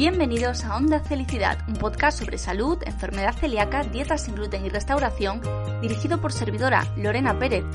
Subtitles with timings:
[0.00, 5.42] Bienvenidos a Onda Felicidad, un podcast sobre salud, enfermedad celíaca, dietas sin gluten y restauración,
[5.82, 7.66] dirigido por servidora Lorena Pérez.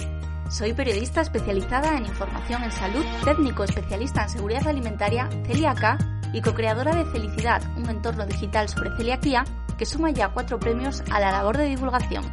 [0.49, 5.99] Soy periodista especializada en información en salud, técnico especialista en seguridad alimentaria, celíaca
[6.33, 9.43] y co-creadora de Felicidad, un entorno digital sobre celiaquía
[9.77, 12.25] que suma ya cuatro premios a la labor de divulgación.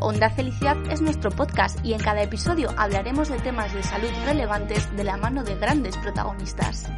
[0.00, 4.96] Onda Felicidad es nuestro podcast y en cada episodio hablaremos de temas de salud relevantes
[4.96, 6.88] de la mano de grandes protagonistas.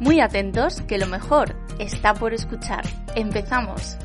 [0.00, 2.84] Muy atentos, que lo mejor está por escuchar.
[3.14, 3.98] Empezamos.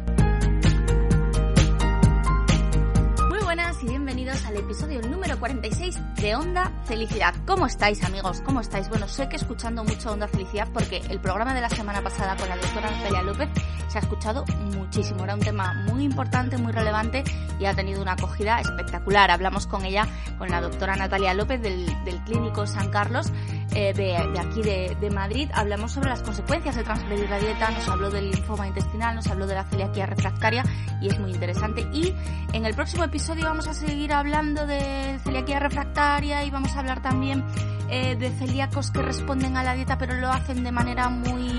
[3.29, 7.33] Muy buenas y bienvenidos al episodio número 46 de Onda Felicidad.
[7.47, 8.41] ¿Cómo estáis amigos?
[8.41, 8.89] ¿Cómo estáis?
[8.89, 12.49] Bueno, sé que escuchando mucho Onda Felicidad porque el programa de la semana pasada con
[12.49, 13.49] la doctora Natalia López
[13.87, 14.43] se ha escuchado
[14.75, 15.23] muchísimo.
[15.23, 17.23] Era un tema muy importante, muy relevante
[17.57, 19.31] y ha tenido una acogida espectacular.
[19.31, 20.05] Hablamos con ella,
[20.37, 23.31] con la doctora Natalia López del, del Clínico San Carlos
[23.73, 25.49] eh, de, aquí de, de, Madrid.
[25.53, 29.47] Hablamos sobre las consecuencias de transgredir la dieta, nos habló del linfoma intestinal, nos habló
[29.47, 30.63] de la celiaquía refractaria
[31.01, 31.87] y es muy interesante.
[31.91, 32.13] Y
[32.53, 37.01] en el próximo episodio vamos a seguir hablando de celiaquía refractaria y vamos a hablar
[37.01, 37.43] también
[37.89, 41.49] eh, de celíacos que responden a la dieta pero lo hacen de manera muy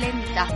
[0.00, 0.46] lenta.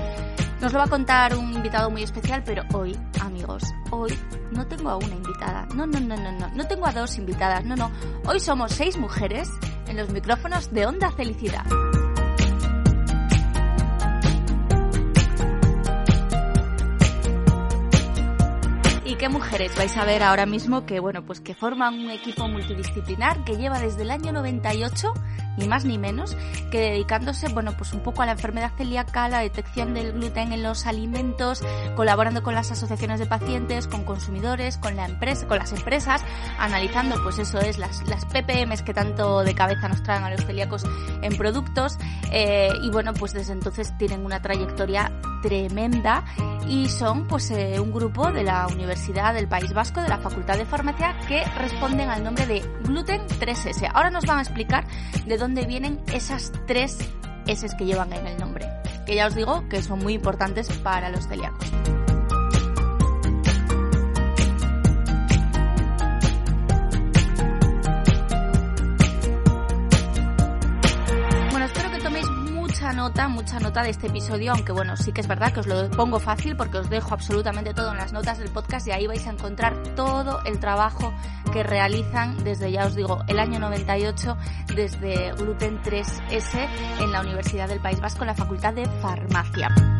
[0.64, 4.18] Nos lo va a contar un invitado muy especial, pero hoy, amigos, hoy
[4.50, 5.66] no tengo a una invitada.
[5.74, 6.48] No, no, no, no, no.
[6.48, 7.66] No tengo a dos invitadas.
[7.66, 7.92] No, no.
[8.24, 9.50] Hoy somos seis mujeres
[9.88, 11.66] en los micrófonos de Onda Felicidad.
[19.14, 22.48] ¿Y qué mujeres vais a ver ahora mismo que, bueno, pues que forman un equipo
[22.48, 25.14] multidisciplinar que lleva desde el año 98
[25.56, 26.36] ni más ni menos,
[26.72, 30.64] que dedicándose, bueno, pues un poco a la enfermedad celíaca, la detección del gluten en
[30.64, 31.62] los alimentos,
[31.94, 36.24] colaborando con las asociaciones de pacientes, con consumidores, con la empresa, con las empresas,
[36.58, 40.44] analizando, pues eso es, las, las PPMs que tanto de cabeza nos traen a los
[40.44, 40.84] celíacos
[41.22, 41.98] en productos,
[42.32, 45.12] eh, y bueno, pues desde entonces tienen una trayectoria
[45.44, 46.24] tremenda
[46.66, 50.56] y son pues eh, un grupo de la Universidad del País Vasco, de la Facultad
[50.56, 53.90] de Farmacia, que responden al nombre de Gluten 3S.
[53.92, 54.86] Ahora nos van a explicar
[55.26, 56.96] de dónde vienen esas tres
[57.46, 58.66] S que llevan en el nombre,
[59.04, 61.70] que ya os digo que son muy importantes para los celíacos.
[73.14, 75.88] Nota, mucha nota de este episodio, aunque bueno, sí que es verdad que os lo
[75.90, 79.24] pongo fácil porque os dejo absolutamente todo en las notas del podcast y ahí vais
[79.28, 81.14] a encontrar todo el trabajo
[81.52, 84.36] que realizan desde, ya os digo, el año 98
[84.74, 86.68] desde Gluten 3S
[87.00, 89.93] en la Universidad del País Vasco, en la Facultad de Farmacia.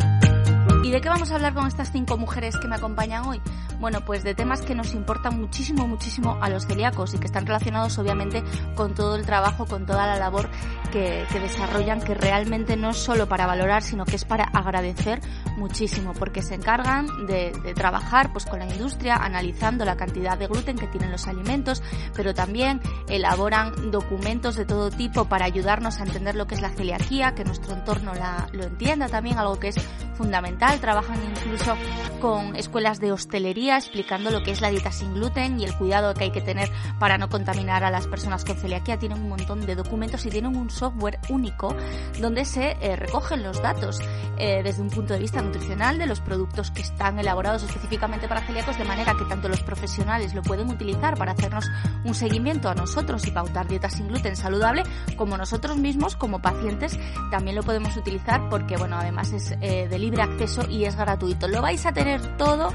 [0.84, 3.40] ¿Y de qué vamos a hablar con estas cinco mujeres que me acompañan hoy?
[3.80, 7.46] Bueno, pues de temas que nos importan muchísimo, muchísimo a los celíacos y que están
[7.46, 10.50] relacionados obviamente con todo el trabajo, con toda la labor
[10.92, 15.20] que, desarrollan, que realmente no es solo para valorar, sino que es para agradecer
[15.56, 20.76] muchísimo, porque se encargan de, trabajar pues con la industria, analizando la cantidad de gluten
[20.76, 21.82] que tienen los alimentos,
[22.14, 26.70] pero también elaboran documentos de todo tipo para ayudarnos a entender lo que es la
[26.70, 28.12] celiaquía, que nuestro entorno
[28.52, 29.76] lo entienda también, algo que es
[30.14, 30.73] fundamental.
[30.80, 31.74] Trabajan incluso
[32.20, 36.14] con escuelas de hostelería explicando lo que es la dieta sin gluten y el cuidado
[36.14, 38.98] que hay que tener para no contaminar a las personas con celiaquía.
[38.98, 41.74] Tienen un montón de documentos y tienen un software único
[42.20, 44.00] donde se eh, recogen los datos
[44.36, 48.44] eh, desde un punto de vista nutricional de los productos que están elaborados específicamente para
[48.46, 51.70] celíacos de manera que tanto los profesionales lo pueden utilizar para hacernos
[52.04, 54.82] un seguimiento a nosotros y pautar dieta sin gluten saludable
[55.16, 56.98] como nosotros mismos como pacientes
[57.30, 61.48] también lo podemos utilizar porque bueno además es eh, de libre acceso y es gratuito.
[61.48, 62.72] Lo vais a tener todo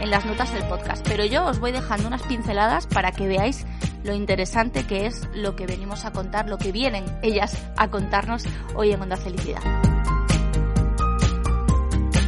[0.00, 3.66] en las notas del podcast, pero yo os voy dejando unas pinceladas para que veáis
[4.02, 8.44] lo interesante que es lo que venimos a contar, lo que vienen ellas a contarnos
[8.74, 9.60] hoy en Onda Felicidad.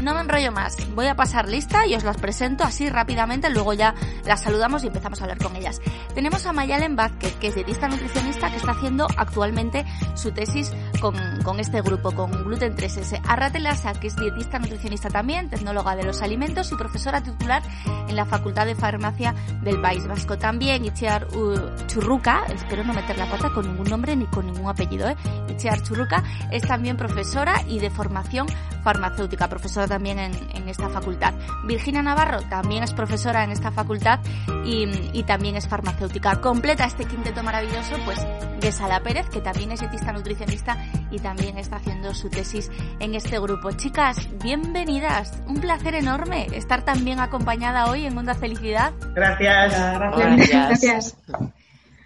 [0.02, 3.72] No me enrollo más, voy a pasar lista y os las presento así rápidamente, luego
[3.72, 5.80] ya las saludamos y empezamos a hablar con ellas.
[6.12, 9.84] Tenemos a Mayalen Vázquez, que es dietista nutricionista que está haciendo actualmente
[10.16, 13.20] su tesis con, con este grupo, con Gluten 3S.
[13.28, 17.62] Arrate Lasa, que es dietista nutricionista también, tecnóloga de los alimentos y profesora titular
[18.08, 20.36] en la Facultad de Farmacia del País Vasco.
[20.36, 24.68] También Itziar uh, Churruca, espero no meter la pata con ningún nombre ni con ningún
[24.68, 25.16] apellido, ¿eh?
[25.48, 28.48] Itziar Churruca es también profesora y de formación
[28.82, 31.34] farmacéutica, profesora también en, en, esta facultad.
[31.66, 34.20] Virginia Navarro también es profesora en esta facultad
[34.64, 36.40] y, y también es farmacéutica.
[36.40, 38.18] Completa este quinteto maravilloso, pues,
[38.58, 40.78] de Sala Pérez, que también es dietista nutricionista
[41.10, 43.70] y también está haciendo su tesis en este grupo.
[43.72, 45.42] Chicas, bienvenidas.
[45.46, 48.94] Un placer enorme estar tan bien acompañada hoy en Onda Felicidad.
[49.14, 49.74] Gracias.
[50.16, 50.48] Gracias.
[50.48, 51.16] Gracias.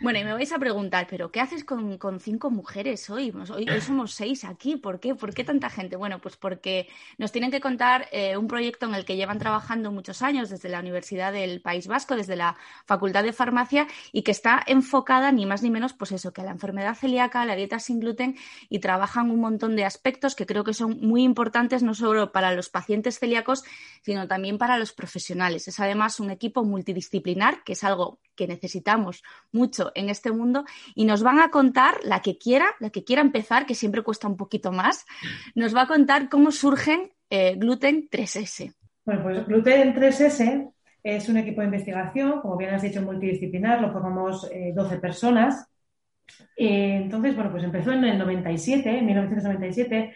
[0.01, 3.33] Bueno, y me vais a preguntar, ¿pero qué haces con, cinco mujeres hoy?
[3.51, 3.67] hoy?
[3.81, 5.15] somos seis aquí, ¿por qué?
[5.15, 5.97] ¿Por qué tanta gente?
[5.97, 9.91] Bueno, pues porque nos tienen que contar eh, un proyecto en el que llevan trabajando
[9.91, 14.33] muchos años desde la Universidad del País Vasco, desde la Facultad de Farmacia, y que
[14.33, 17.57] está enfocada ni más ni menos, pues eso, que a la enfermedad celíaca, a la
[17.57, 18.37] dieta sin gluten,
[18.69, 22.53] y trabajan un montón de aspectos que creo que son muy importantes, no solo para
[22.53, 23.65] los pacientes celíacos,
[24.03, 25.69] sino también para los profesionales.
[25.69, 29.23] Es además un equipo multidisciplinar, que es algo que necesitamos
[29.53, 33.23] mucho en este mundo y nos van a contar, la que quiera, la que quiera
[33.23, 35.07] empezar, que siempre cuesta un poquito más,
[35.55, 38.73] nos va a contar cómo surgen eh, Gluten 3S.
[39.05, 40.73] Bueno, pues Gluten 3S
[41.03, 45.69] es un equipo de investigación, como bien has dicho, multidisciplinar, lo formamos 12 eh, personas.
[46.57, 50.15] Eh, entonces, bueno, pues empezó en el 97, en 1997,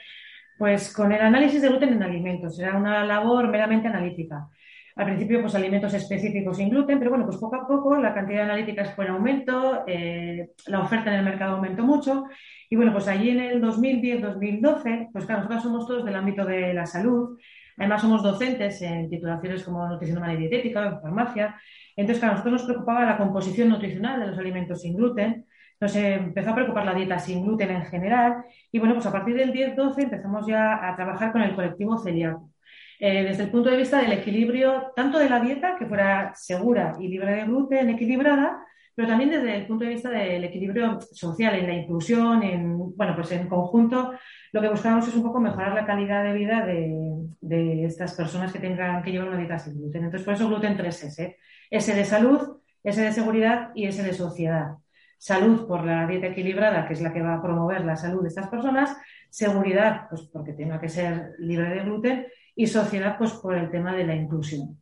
[0.58, 2.58] pues con el análisis de gluten en alimentos.
[2.58, 4.49] Era una labor meramente analítica.
[5.00, 8.41] Al principio, pues alimentos específicos sin gluten, pero bueno, pues poco a poco la cantidad
[8.41, 12.25] de analíticas fue en aumento, eh, la oferta en el mercado aumentó mucho
[12.69, 16.75] y bueno, pues allí en el 2010-2012, pues claro, nosotros somos todos del ámbito de
[16.75, 17.38] la salud,
[17.79, 21.58] además somos docentes en titulaciones como nutrición humana y dietética, en farmacia,
[21.97, 25.47] entonces claro, nosotros nos preocupaba la composición nutricional de los alimentos sin gluten,
[25.81, 29.35] nos empezó a preocupar la dieta sin gluten en general y bueno, pues a partir
[29.35, 32.50] del 10-12 empezamos ya a trabajar con el colectivo celíaco.
[33.02, 36.93] Eh, desde el punto de vista del equilibrio, tanto de la dieta, que fuera segura
[37.00, 38.62] y libre de gluten, equilibrada,
[38.94, 43.14] pero también desde el punto de vista del equilibrio social, en la inclusión, en, bueno,
[43.17, 44.12] pues en conjunto,
[44.52, 48.58] lo que buscamos es un poco mejorar la calidad de vida de, estas personas que
[48.58, 50.05] tengan que llevar una dieta sin gluten.
[50.05, 51.37] Entonces, por eso gluten 3S,
[51.70, 54.76] S de salud, S de seguridad y S de sociedad.
[55.17, 58.29] Salud por la dieta equilibrada, que es la que va a promover la salud de
[58.29, 58.94] estas personas.
[59.31, 63.94] Seguridad, pues porque tenga que ser libre de gluten y sociedad pues por el tema
[63.94, 64.79] de la inclusión.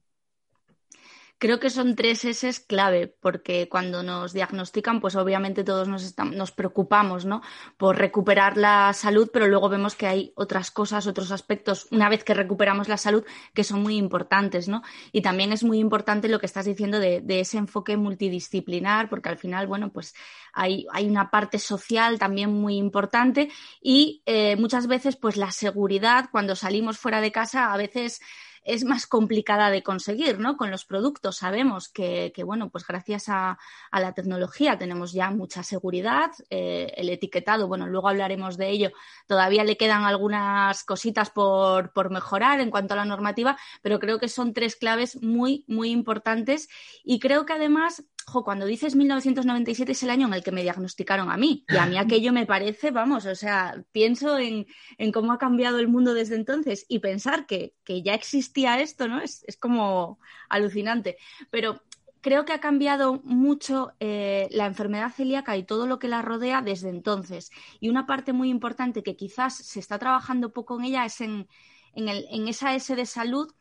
[1.41, 6.51] Creo que son tres S clave, porque cuando nos diagnostican, pues obviamente todos nos, nos
[6.51, 7.43] preocupamos ¿no?
[7.77, 12.25] por recuperar la salud, pero luego vemos que hay otras cosas, otros aspectos, una vez
[12.25, 13.25] que recuperamos la salud,
[13.55, 14.83] que son muy importantes, ¿no?
[15.13, 19.39] Y también es muy importante lo que estás diciendo de, ese enfoque multidisciplinar, porque al
[19.39, 20.15] final, bueno, pues
[20.53, 23.49] hay, una parte social también muy importante
[23.81, 28.21] y eh, muchas veces, pues la seguridad, cuando salimos fuera de casa, a veces
[28.69, 30.59] es más complicada de conseguir, ¿no?
[30.59, 33.59] Con los productos sabemos que, bueno, pues gracias a,
[33.93, 38.93] la tecnología tenemos ya mucha seguridad, eh, el etiquetado, bueno, luego hablaremos de ello,
[39.27, 44.19] todavía le quedan algunas cositas por, por mejorar en cuanto a la normativa, pero creo
[44.19, 46.69] que son tres claves muy, muy importantes
[47.03, 48.05] y creo que además
[48.45, 51.65] cuando dices 1997 es el año en el que me diagnosticaron a mí.
[51.69, 54.67] Y a mí aquello me parece, vamos, o sea, pienso en,
[55.13, 59.21] cómo ha cambiado el mundo desde entonces y pensar que, ya existía esto, ¿no?
[59.21, 61.17] Es, como alucinante.
[61.51, 61.83] Pero
[62.21, 66.63] creo que ha cambiado mucho eh, la enfermedad celíaca y todo lo que la rodea
[66.63, 67.51] desde entonces.
[67.81, 71.49] Y una parte muy importante que quizás se está trabajando poco en ella es en,
[71.95, 73.53] en esa S de salud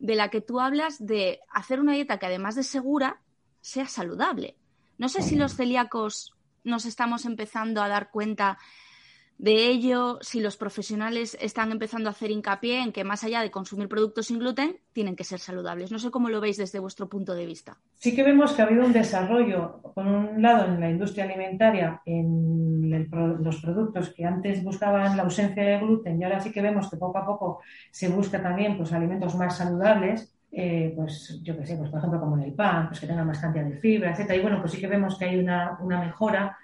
[0.00, 3.20] de la que tú hablas de hacer una dieta que además de segura,
[3.60, 4.56] sea saludable.
[4.98, 6.34] No sé si los celíacos
[6.64, 8.58] nos estamos empezando a dar cuenta
[9.40, 13.50] de ello, si los profesionales están empezando a hacer hincapié en que más allá de
[13.50, 15.90] consumir productos sin gluten, tienen que ser saludables.
[15.90, 17.78] No sé cómo lo veis desde vuestro punto de vista.
[17.94, 22.02] Sí que vemos que ha habido un desarrollo, por un lado, en la industria alimentaria,
[22.04, 22.90] en
[23.42, 26.98] los productos que antes buscaban la ausencia de gluten y ahora sí que vemos que
[26.98, 31.76] poco a poco se busca también pues, alimentos más saludables eh, pues yo qué sé,
[31.76, 34.36] pues por ejemplo como en el pan, pues que tenga más cantidad de fibra, etcétera.
[34.36, 36.56] Y bueno, pues sí que vemos que hay una, mejora,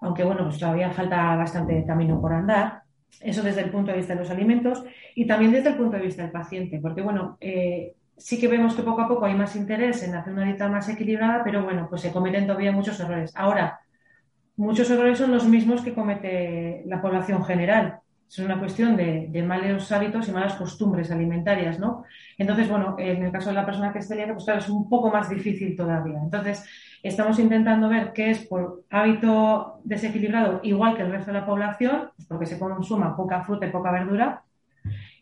[0.00, 2.82] aunque bueno, pues todavía falta bastante camino por andar.
[3.20, 6.02] Eso desde el punto de vista de los alimentos y también desde el punto de
[6.02, 9.56] vista del paciente, porque bueno, eh, sí que vemos que poco a poco hay más
[9.56, 13.32] interés en hacer una dieta más equilibrada, pero bueno, pues se cometen todavía muchos errores.
[13.36, 13.80] Ahora,
[14.56, 18.00] muchos errores son los mismos que comete la población general
[18.36, 22.04] es una cuestión de, malos hábitos y malas costumbres alimentarias, ¿no?
[22.36, 24.88] Entonces, bueno, en el caso de la persona que es celíaca, pues claro, es un
[24.88, 26.18] poco más difícil todavía.
[26.20, 26.64] Entonces,
[27.00, 32.10] estamos intentando ver qué es por hábito desequilibrado, igual que el resto de la población,
[32.16, 34.42] pues porque se consuma poca fruta y poca verdura,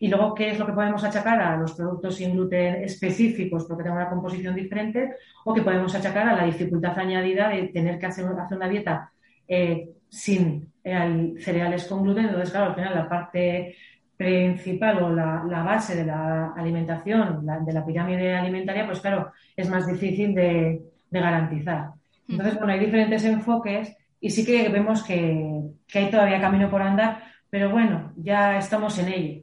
[0.00, 3.82] y luego qué es lo que podemos achacar a los productos sin gluten específicos porque
[3.82, 8.06] tienen una composición diferente, o que podemos achacar a la dificultad añadida de tener que
[8.06, 9.12] hacer, hacer una dieta
[9.46, 12.26] eh, sin eh, cereales con gluten.
[12.26, 13.76] Entonces, claro, al final la parte
[14.16, 19.86] principal o la, base de la alimentación, de la pirámide alimentaria, pues claro, es más
[19.86, 21.90] difícil de, garantizar.
[22.28, 25.60] Entonces, bueno, hay diferentes enfoques y sí que vemos que,
[25.92, 29.42] hay todavía camino por andar, pero bueno, ya estamos en ello.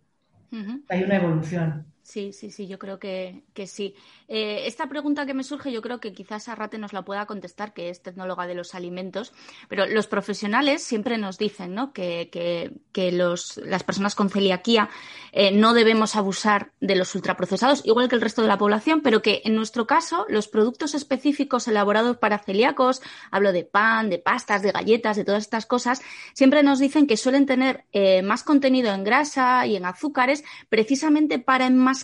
[0.90, 1.89] Hay una evolución.
[2.10, 3.94] Sí, sí, sí, yo creo que, sí.
[4.28, 7.72] Eh, esta pregunta que me surge, yo creo que quizás Arrate nos la pueda contestar,
[7.72, 9.32] que es tecnóloga de los alimentos,
[9.68, 11.94] pero los profesionales siempre nos dicen ¿no?
[11.94, 14.90] que, que, los, las personas con celiaquía
[15.34, 19.22] eh, no debemos abusar de los ultraprocesados, igual que el resto de la población, pero
[19.22, 24.64] que en nuestro caso los productos específicos elaborados para celíacos, hablo de pan, de pastas,
[24.64, 26.02] de galletas, de todas estas cosas,
[26.34, 31.38] siempre nos dicen que suelen tener eh, más contenido en grasa y en azúcares precisamente
[31.38, 31.99] para enmascarar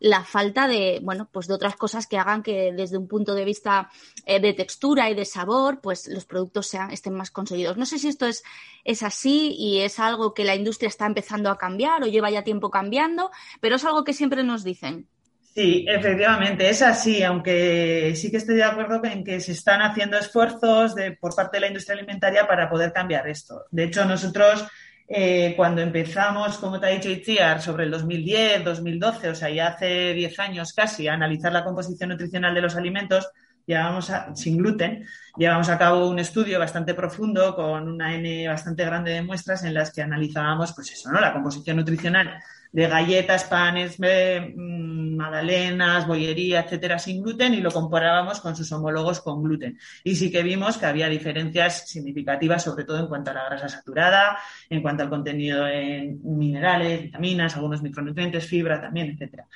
[0.00, 3.44] la falta de, bueno, pues de otras cosas que hagan que desde un punto de
[3.44, 3.90] vista
[4.26, 7.76] eh, de textura y de sabor, pues los productos sean, estén más conseguidos.
[7.76, 8.42] No sé si esto es,
[8.84, 12.44] es así y es algo que la industria está empezando a cambiar o lleva ya
[12.44, 13.30] tiempo cambiando,
[13.60, 15.08] pero es algo que siempre nos dicen.
[15.54, 20.18] Sí, efectivamente, es así, aunque sí que estoy de acuerdo en que se están haciendo
[20.18, 23.62] esfuerzos de, por parte de la industria alimentaria para poder cambiar esto.
[23.70, 24.66] De hecho, nosotros
[25.06, 29.68] eh, cuando empezamos, como te ha dicho Itziar, sobre el 2010, 2012, o sea, ya
[29.68, 33.28] hace 10 años casi, a analizar la composición nutricional de los alimentos,
[33.66, 35.06] llevamos sin gluten,
[35.36, 39.74] llevamos a cabo un estudio bastante profundo con una N bastante grande de muestras en
[39.74, 41.20] las que analizábamos, pues eso, ¿no?
[41.20, 42.40] La composición nutricional
[42.74, 49.20] de galletas, panes, mm, magdalenas, bollería, etcétera, sin gluten y lo comparábamos con sus homólogos
[49.20, 49.78] con gluten.
[50.02, 53.68] Y sí que vimos que había diferencias significativas, sobre todo en cuanto a la grasa
[53.68, 54.36] saturada,
[54.68, 59.46] en cuanto al contenido en minerales, vitaminas, algunos micronutrientes, fibra también, etcétera.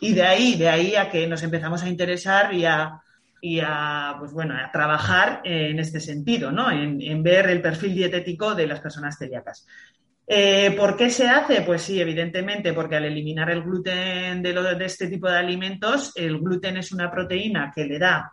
[0.00, 3.00] Y de ahí, de ahí a que nos empezamos a interesar y a
[3.40, 6.70] y a, pues bueno, a trabajar en este sentido, ¿no?
[6.70, 9.66] En, en, ver el perfil dietético de las personas celíacas.
[10.26, 11.62] Eh, ¿Por qué se hace?
[11.62, 16.78] Pues sí, evidentemente, porque al eliminar el gluten de, este tipo de alimentos, el gluten
[16.78, 18.32] es una proteína que le da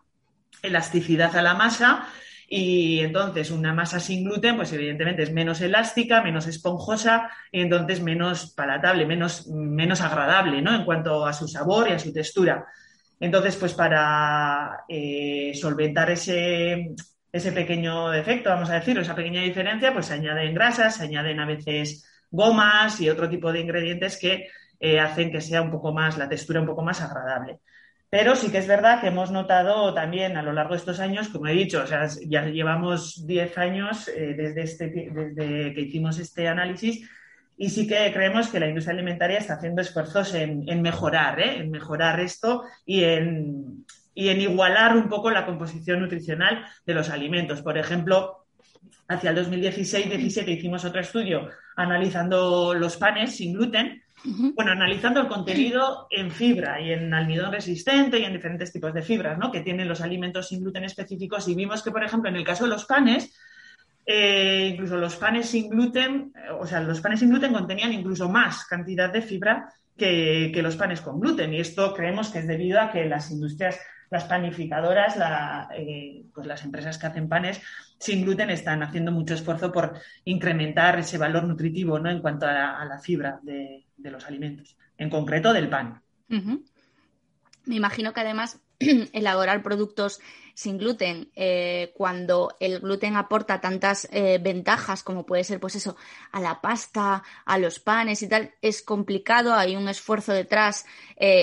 [0.62, 2.08] elasticidad a la masa
[2.48, 8.02] y entonces una masa sin gluten, pues evidentemente es menos elástica, menos esponjosa y entonces
[8.02, 10.74] menos palatable, menos, menos agradable, ¿no?
[10.74, 12.66] En cuanto a su sabor y a su textura.
[13.20, 16.94] Entonces, pues para eh, solventar ese,
[17.32, 21.40] ese pequeño defecto, vamos a decir, esa pequeña diferencia, pues se añaden grasas, se añaden
[21.40, 24.48] a veces gomas y otro tipo de ingredientes que
[24.80, 27.60] eh, hacen que sea un poco más, la textura un poco más agradable.
[28.10, 31.30] Pero sí que es verdad que hemos notado también a lo largo de estos años,
[31.30, 36.20] como he dicho, o sea, ya llevamos 10 años eh, desde, este, desde que hicimos
[36.20, 37.10] este análisis
[37.58, 41.60] y sí que creemos que la industria alimentaria está haciendo esfuerzos en, mejorar, ¿eh?
[41.60, 47.10] en mejorar esto y en, y en igualar un poco la composición nutricional de los
[47.10, 47.62] alimentos.
[47.62, 48.46] Por ejemplo,
[49.08, 56.08] hacia el 2016-17 hicimos otro estudio analizando los panes sin gluten, bueno, analizando el contenido
[56.12, 59.52] en fibra y en almidón resistente y en diferentes tipos de fibras ¿no?
[59.52, 62.66] que tienen los alimentos sin gluten específicos y vimos que, por ejemplo, en el caso
[62.66, 63.34] de los panes,
[64.06, 68.66] eh, incluso los panes sin gluten, o sea, los panes sin gluten contenían incluso más
[68.66, 72.80] cantidad de fibra que, que los panes con gluten y esto creemos que es debido
[72.80, 73.80] a que las industrias
[74.12, 75.16] las panificadoras,
[75.74, 77.62] eh, pues las empresas que hacen panes
[77.98, 79.94] sin gluten están haciendo mucho esfuerzo por
[80.26, 82.10] incrementar ese valor nutritivo ¿no?
[82.10, 86.02] en cuanto a la, fibra de, los alimentos, en concreto del pan.
[86.28, 88.60] Me imagino que además
[89.14, 90.20] elaborar productos
[90.56, 95.96] sin gluten, eh, cuando el gluten aporta tantas eh, ventajas como puede ser, pues eso,
[96.34, 100.86] a la pasta, a los panes y tal, es complicado, hay un esfuerzo detrás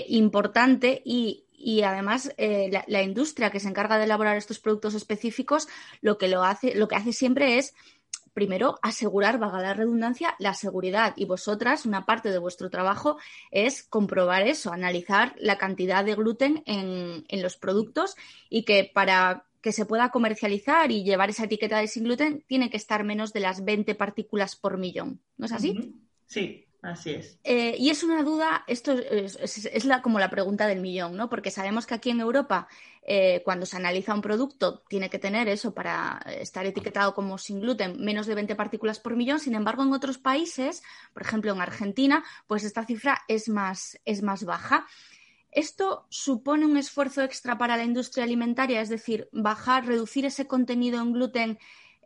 [0.09, 5.69] importante y y además eh, la, industria que se encarga de elaborar estos productos específicos
[6.01, 7.75] lo que lo hace lo que hace siempre es
[8.33, 11.15] primero asegurar vaga la redundancia la seguridad.
[11.17, 13.19] Y vosotras una parte de vuestro trabajo
[13.51, 18.15] es comprobar eso analizar la cantidad de gluten en, en los productos
[18.49, 22.71] y que para que se pueda comercializar y llevar esa etiqueta de sin gluten tiene
[22.71, 25.21] que estar menos de las 20 partículas por millón.
[25.37, 25.95] ¿no es así?
[26.27, 27.39] Sí, Así es.
[27.43, 31.29] Eh, y es una duda, esto es, la, como la pregunta del millón, ¿no?
[31.29, 32.69] Porque sabemos que aquí en Europa,
[33.03, 37.61] eh, cuando se analiza un producto, tiene que tener eso para estar etiquetado como sin
[37.61, 39.41] gluten, menos de 20 partículas por millón.
[39.41, 44.23] Sin embargo, en otros países, por ejemplo en Argentina, pues esta cifra es más, es
[44.23, 44.87] más baja.
[45.51, 48.81] ¿Esto supone un esfuerzo extra para la industria alimentaria?
[48.81, 51.59] Es decir, bajar, reducir ese contenido en gluten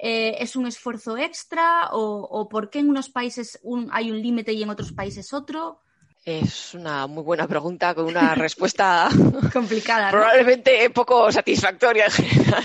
[0.04, 3.61] eh, es un esfuerzo extra o, por qué en unos países
[3.92, 5.80] hay un límite y en otros países otro?
[6.25, 9.09] Es una muy buena pregunta con una respuesta
[9.52, 10.11] complicada.
[10.11, 12.64] Probablemente poco satisfactoria en general.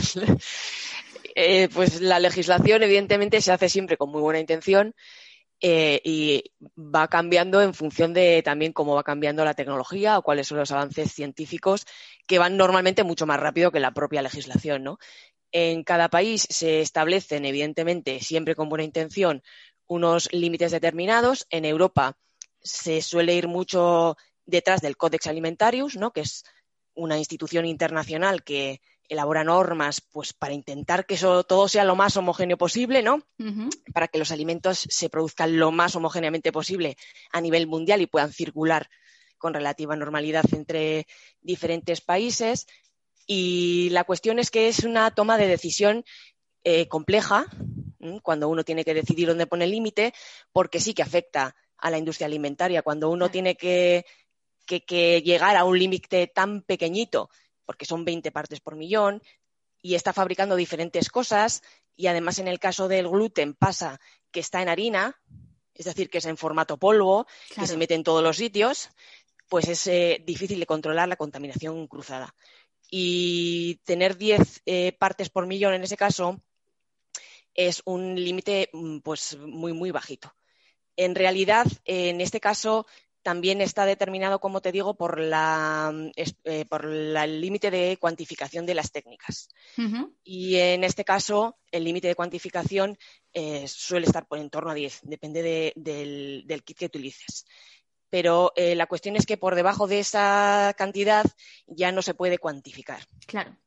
[1.36, 4.96] Eh, pues la legislación, evidentemente, se hace siempre con muy buena intención
[5.62, 6.44] eh, y
[6.75, 10.72] va cambiando en función de también cómo va cambiando la tecnología o cuáles son los
[10.72, 11.86] avances científicos
[12.25, 14.98] que van normalmente mucho más rápido que la propia legislación, ¿no?
[15.51, 19.44] En cada país se establecen, evidentemente, siempre con buena intención,
[19.88, 21.48] unos límites determinados.
[21.50, 22.18] En Europa
[22.62, 26.12] se suele ir mucho detrás del Codex Alimentarius, ¿no?
[26.12, 26.44] que es
[26.94, 32.18] una institución internacional que elabora normas pues, para intentar que eso, todo sea lo más
[32.18, 33.24] homogéneo posible, ¿no?
[33.94, 36.98] Para que los alimentos se produzcan lo más homogéneamente posible
[37.32, 38.89] a nivel mundial y puedan circular
[39.38, 41.08] con relativa normalidad entre
[41.42, 42.68] diferentes países.
[43.27, 46.03] Y la cuestión es que es una toma de decisión
[46.63, 47.46] eh, compleja
[48.24, 50.13] cuando uno tiene que decidir dónde pone el límite,
[50.51, 52.81] porque sí que afecta a la industria alimentaria.
[52.81, 54.05] Cuando uno tiene que,
[54.65, 57.29] que llegar a un límite tan pequeñito
[57.67, 59.22] porque son 20 partes por millón,
[59.81, 61.62] y está fabricando diferentes cosas,
[61.96, 64.00] y además en el caso del gluten pasa
[64.31, 65.19] que está en harina,
[65.74, 68.89] es decir, que es en formato polvo, que se mete en todos los sitios,
[69.50, 72.34] pues es eh, difícil de controlar la contaminación cruzada.
[72.89, 76.41] Y tener 10 eh, partes por millón en ese caso
[77.53, 80.34] es un límite mm, pues muy, muy bajito.
[80.96, 82.88] En realidad, en este caso,
[83.27, 88.74] también está determinado, como te digo, por, la, eh, por el límite de cuantificación de
[88.74, 89.50] las técnicas.
[90.24, 92.98] Y en este caso, el límite de cuantificación
[93.34, 97.46] eh, suele estar por en torno a 10, depende del, kit que utilices.
[98.10, 101.26] Pero eh, la cuestión es que por debajo de esa cantidad
[101.68, 103.06] ya no se puede cuantificar.
[103.26, 103.58] Claro.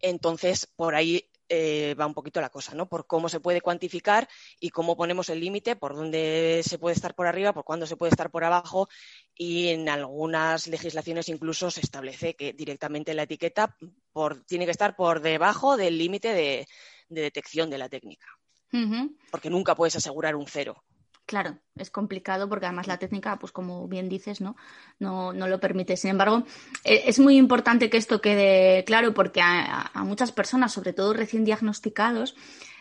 [0.00, 2.88] Entonces, por ahí eh, va un poquito la cosa, ¿no?
[2.88, 7.14] Por cómo se puede cuantificar y cómo ponemos el límite, por dónde se puede estar
[7.14, 8.88] por arriba, por cuándo se puede estar por abajo
[9.34, 13.76] y en algunas legislaciones incluso se establece que directamente la etiqueta
[14.46, 16.66] tiene que estar por debajo del límite de,
[17.08, 18.26] detección de la técnica.
[19.30, 20.82] Porque nunca puedes asegurar un cero.
[21.26, 24.56] Claro, es complicado porque además la técnica, pues como bien dices, ¿no?
[24.98, 25.96] No, no lo permite.
[25.96, 26.44] Sin embargo,
[26.84, 31.44] e, es muy importante que esto quede claro porque a, muchas personas, sobre todo recién
[31.44, 32.36] diagnosticados,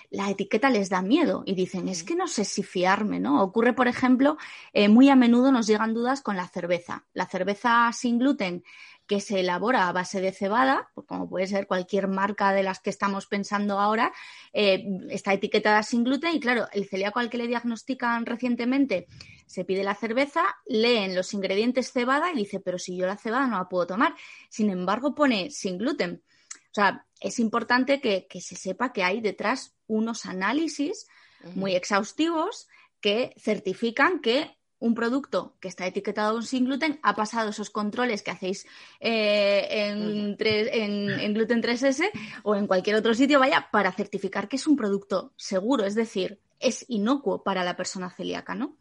[0.09, 3.41] la etiqueta les da miedo y dicen, es que no sé si fiarme, ¿no?
[3.41, 4.37] Ocurre, por ejemplo,
[4.73, 7.05] eh, muy a menudo nos llegan dudas con la cerveza.
[7.13, 8.63] La cerveza sin gluten
[9.07, 12.79] que se elabora a base de cebada, pues como puede ser cualquier marca de las
[12.79, 14.13] que estamos pensando ahora,
[14.53, 19.07] eh, está etiquetada sin gluten y claro, el celíaco al que le diagnostican recientemente
[19.45, 23.47] se pide la cerveza, leen los ingredientes cebada y dice, pero si yo la cebada
[23.47, 24.15] no la puedo tomar.
[24.49, 26.23] Sin embargo, pone sin gluten.
[26.71, 31.07] O sea, es importante que, se sepa que hay detrás unos análisis
[31.55, 32.67] muy exhaustivos
[32.99, 38.31] que certifican que un producto que está etiquetado sin gluten ha pasado esos controles que
[38.31, 38.67] hacéis
[38.99, 42.09] eh, en, en, Gluten 3S
[42.43, 46.37] o en cualquier otro sitio, vaya, para certificar que es un producto seguro, es decir,
[46.59, 48.75] es inocuo para la persona celíaca, ¿no?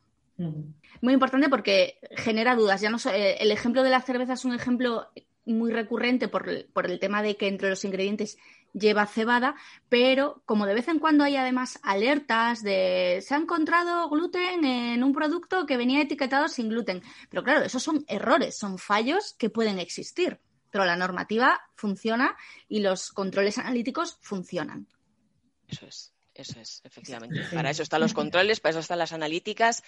[1.01, 2.81] Muy importante porque genera dudas.
[2.81, 5.07] Ya no eh, el ejemplo de la cerveza es un ejemplo
[5.45, 8.39] muy recurrente por, por, el tema de que entre los ingredientes
[8.73, 9.55] lleva cebada,
[9.89, 15.05] pero como de vez en cuando hay además alertas de se ha encontrado gluten en
[15.05, 17.03] un producto que venía etiquetado sin gluten.
[17.29, 22.37] Pero claro, esos son errores, son fallos que pueden existir, pero la normativa funciona
[22.69, 24.87] y los controles analíticos funcionan.
[25.69, 27.41] Eso es, eso es, efectivamente.
[27.53, 29.83] Para eso están los controles, para eso están las analíticas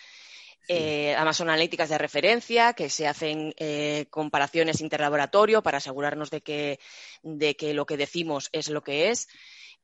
[0.69, 6.41] eh, además son analíticas de referencia que se hacen eh, comparaciones interlaboratorio para asegurarnos de
[6.41, 6.79] que,
[7.23, 9.29] de que lo que decimos es lo que es.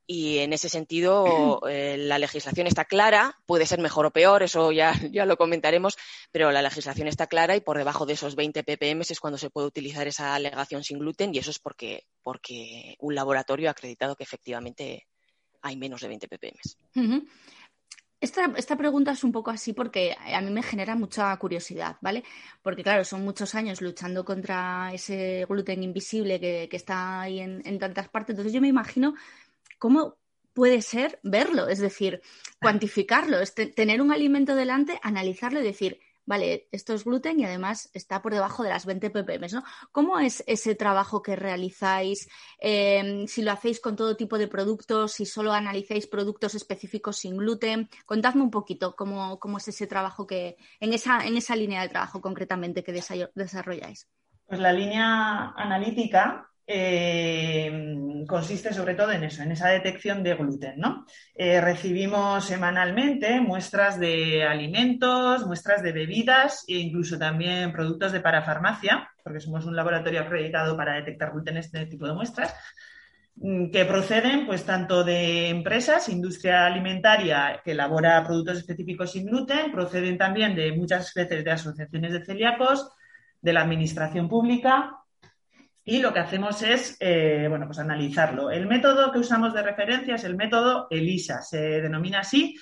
[0.07, 4.71] Y en ese sentido, eh, la legislación está clara, puede ser mejor o peor, eso
[4.71, 5.97] ya, ya lo comentaremos,
[6.31, 9.49] pero la legislación está clara y por debajo de esos 20 ppm es cuando se
[9.49, 14.15] puede utilizar esa alegación sin gluten y eso es porque, porque un laboratorio ha acreditado
[14.15, 15.07] que efectivamente
[15.61, 16.59] hay menos de 20 ppm.
[18.21, 22.23] Esta, esta, pregunta es un poco así porque a mí me genera mucha curiosidad, ¿vale?
[22.61, 27.79] Porque claro, son muchos años luchando contra ese gluten invisible que, está ahí en, en,
[27.79, 28.33] tantas partes.
[28.33, 29.15] Entonces yo me imagino
[29.79, 30.17] cómo
[30.53, 32.21] puede ser verlo, es decir,
[32.59, 37.89] cuantificarlo, es tener un alimento delante, analizarlo y decir, vale, esto es gluten y además
[37.93, 39.63] está por debajo de las 20 ppm, ¿no?
[39.91, 42.29] ¿Cómo es ese trabajo que realizáis?
[42.59, 47.37] Em, si lo hacéis con todo tipo de productos, si solo analizáis productos específicos sin
[47.37, 47.89] gluten.
[48.05, 51.89] Contadme un poquito cómo, cómo es ese trabajo que, en esa, en esa línea de
[51.89, 54.07] trabajo concretamente que desarrolláis.
[54.45, 60.81] Pues la línea analítica eh, consiste sobre todo en eso, en esa detección de gluten.
[61.35, 69.09] Eh, recibimos semanalmente muestras de alimentos, muestras de bebidas e incluso también productos de parafarmacia,
[69.23, 72.55] porque somos un laboratorio acreditado para detectar gluten en este tipo de muestras
[73.35, 79.71] mm, que proceden pues tanto de empresas, industria alimentaria que elabora productos específicos sin gluten,
[79.73, 82.89] proceden también de muchas veces de asociaciones de celíacos,
[83.41, 85.00] de la administración pública
[85.83, 88.51] y lo que hacemos es, eh, bueno, pues analizarlo.
[88.51, 92.55] El método que usamos de referencia es el método ELISA, se denomina así.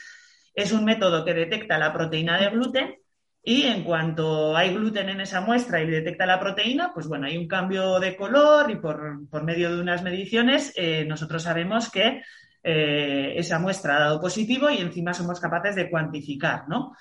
[0.53, 2.95] Es un método que detecta la proteína de gluten
[3.43, 7.38] y en cuanto hay gluten en esa muestra y detecta la proteína, pues bueno, hay
[7.38, 12.21] un cambio de color y por, medio de unas mediciones eh, nosotros sabemos que
[12.63, 16.95] eh, esa muestra ha dado positivo y encima somos capaces de cuantificar, ¿no?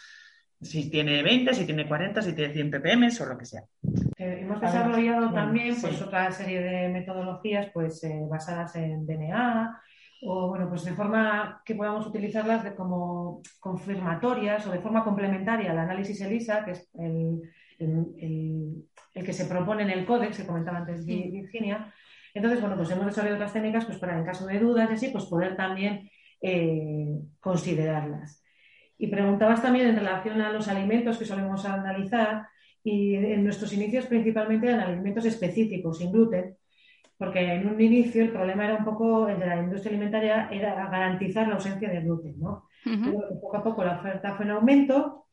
[0.61, 3.63] Si tiene 20, si tiene 40, si tiene 100 ppm o lo que sea.
[4.19, 9.81] Hemos desarrollado también pues, otra serie de metodologías pues, basadas en DNA,
[10.23, 15.71] o bueno, pues de forma que podamos utilizarlas de como confirmatorias o de forma complementaria
[15.71, 17.41] al análisis ELISA, que es el,
[19.15, 21.93] que se propone en el códex, que comentaba antes Virginia.
[22.35, 25.09] Entonces, bueno, pues hemos desarrollado otras técnicas pues para en caso de dudas y así,
[25.09, 26.11] pues poder también
[26.43, 28.45] eh, considerarlas.
[28.99, 32.49] Y preguntabas también en relación a los alimentos que solemos analizar
[32.91, 36.57] y en nuestros inicios principalmente en alimentos específicos, sin gluten,
[37.19, 40.89] porque en un inicio el problema era un poco, el de la industria alimentaria, era
[40.89, 42.69] garantizar la ausencia de gluten, ¿no?
[43.43, 45.27] poco a poco la oferta fue en aumento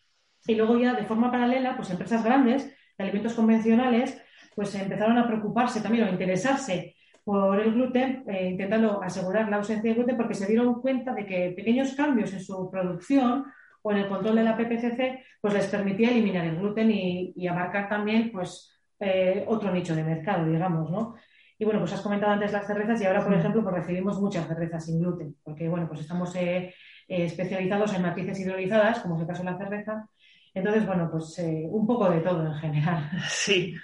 [0.46, 4.22] y luego ya de forma paralela, pues empresas grandes de alimentos convencionales,
[4.54, 9.90] pues empezaron a preocuparse también o interesarse por el gluten, eh, intentando asegurar la ausencia
[9.90, 13.46] de gluten, porque se dieron cuenta de que pequeños cambios en su producción
[13.86, 17.88] o en el control de la PPCC, pues les permitía eliminar el gluten y, abarcar
[17.88, 21.14] también, pues, eh, otro nicho de mercado, digamos, ¿no?
[21.60, 24.48] Y bueno, pues has comentado antes las cervezas y ahora, por ejemplo, pues recibimos muchas
[24.48, 26.74] cervezas sin gluten, porque bueno, pues estamos eh,
[27.08, 30.10] eh, especializados en matices hidrolizadas, como es el caso de la cerveza.
[30.56, 33.12] Entonces, bueno, pues eh, un poco de todo en general.
[33.30, 33.76] Sí.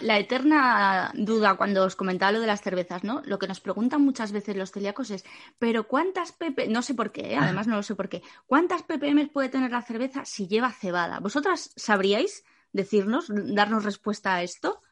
[0.00, 3.22] La, eterna duda cuando os comentaba lo de las cervezas, ¿no?
[3.24, 5.24] Lo que nos preguntan muchas veces los celíacos es,
[5.58, 9.28] pero ¿cuántas ppm, no sé por qué, además no lo sé por qué, ¿cuántas ppm
[9.28, 11.20] puede tener la cerveza si lleva cebada?
[11.20, 14.82] ¿Vosotras sabríais decirnos, darnos respuesta a esto?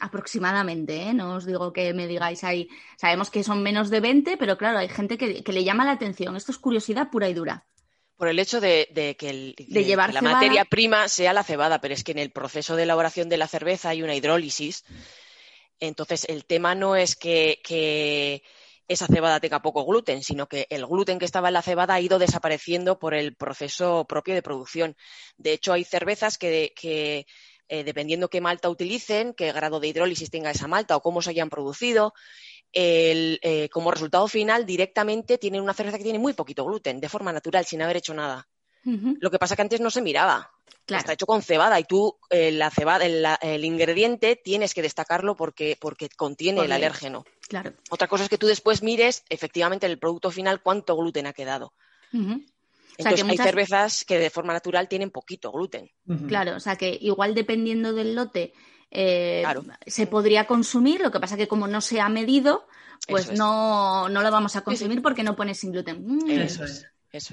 [0.00, 1.14] Aproximadamente, ¿eh?
[1.14, 2.68] no os digo que me digáis ahí.
[2.96, 6.36] Sabemos que son menos de 20, pero claro, hay gente que, le llama la atención.
[6.36, 7.64] Esto es curiosidad pura y dura.
[8.16, 8.86] Por el hecho de,
[9.18, 9.54] que,
[10.12, 13.36] la materia prima sea la cebada, pero es que en el proceso de elaboración de
[13.36, 14.84] la cerveza hay una hidrólisis.
[15.80, 18.42] Entonces, el tema no es que,
[18.86, 22.00] esa cebada tenga poco gluten, sino que el gluten que estaba en la cebada ha
[22.00, 24.94] ido desapareciendo por el proceso propio de producción.
[25.38, 26.72] De hecho, hay cervezas que
[27.68, 31.30] eh, dependiendo qué malta utilicen, qué grado de hidrólisis tenga esa malta o cómo se
[31.30, 32.12] hayan producido,
[32.74, 37.32] eh, como resultado final directamente tienen una cerveza que tiene muy poquito gluten, de forma
[37.32, 38.46] natural, sin haber hecho nada.
[38.84, 40.50] Lo que pasa que antes no se miraba.
[40.86, 45.78] Está hecho con cebada y tú eh, la cebada, el, ingrediente tienes que destacarlo porque,
[45.80, 47.24] porque contiene el alérgeno.
[47.48, 47.72] Claro.
[47.88, 51.72] Otra cosa es que tú después mires efectivamente el producto final cuánto gluten ha quedado.
[52.12, 55.90] Entonces, hay cervezas que de forma natural tienen poquito gluten.
[56.28, 58.52] Claro, o sea que igual dependiendo del lote
[58.94, 59.44] eh,
[59.86, 62.66] se podría consumir, lo que pasa que como no se ha medido,
[63.08, 66.02] pues no, no lo vamos a consumir porque no pone sin gluten.
[66.06, 66.30] Mm.
[66.30, 66.86] Eso es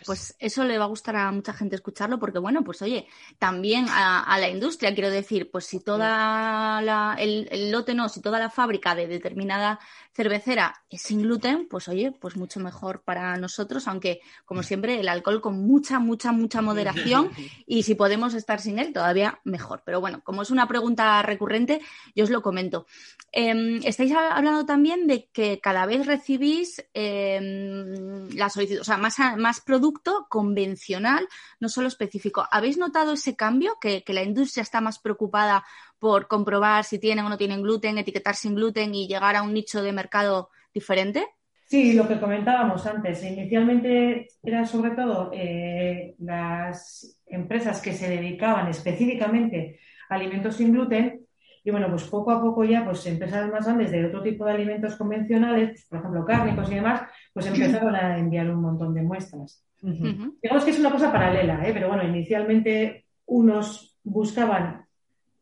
[0.06, 3.08] pues eso le va a gustar a mucha gente escucharlo porque, bueno, pues oye,
[3.40, 8.40] también a, la industria, quiero decir, pues si toda la, el, lote no, si toda
[8.40, 9.80] la fábrica de determinada
[10.14, 15.42] cervecera sin gluten, pues oye, pues mucho mejor para nosotros, aunque como siempre el alcohol
[15.42, 17.32] con mucha, mucha, mucha moderación
[17.66, 19.84] y si podemos estar sin él todavía mejor.
[19.86, 21.82] Pero bueno, como es una pregunta recurrente,
[22.14, 22.86] yo os lo comento.
[23.32, 29.16] Em, estáis hablando también de que cada vez recibís eh, la solicitud, o sea, más,
[29.38, 31.28] más producto convencional,
[31.60, 32.46] no solo específico.
[32.52, 33.78] ¿Habéis notado ese cambio?
[33.80, 35.64] Que, la industria está más preocupada
[36.02, 39.54] por comprobar si tienen o no tienen gluten, etiquetar sin gluten y llegar a un
[39.54, 41.28] nicho de mercado diferente?
[41.68, 43.24] Sí, lo que comentábamos antes.
[43.24, 51.22] Inicialmente eran sobre todo eh, las empresas que se dedicaban específicamente a alimentos sin gluten
[51.64, 54.54] y bueno, pues poco a poco ya, pues empresas más grandes de otro tipo de
[54.54, 59.64] alimentos convencionales, por ejemplo, cárnicos y demás, pues empezaron a enviar un montón de muestras.
[59.80, 61.72] Digamos que es una cosa paralela, ¿eh?
[61.74, 64.88] pero bueno, inicialmente unos buscaban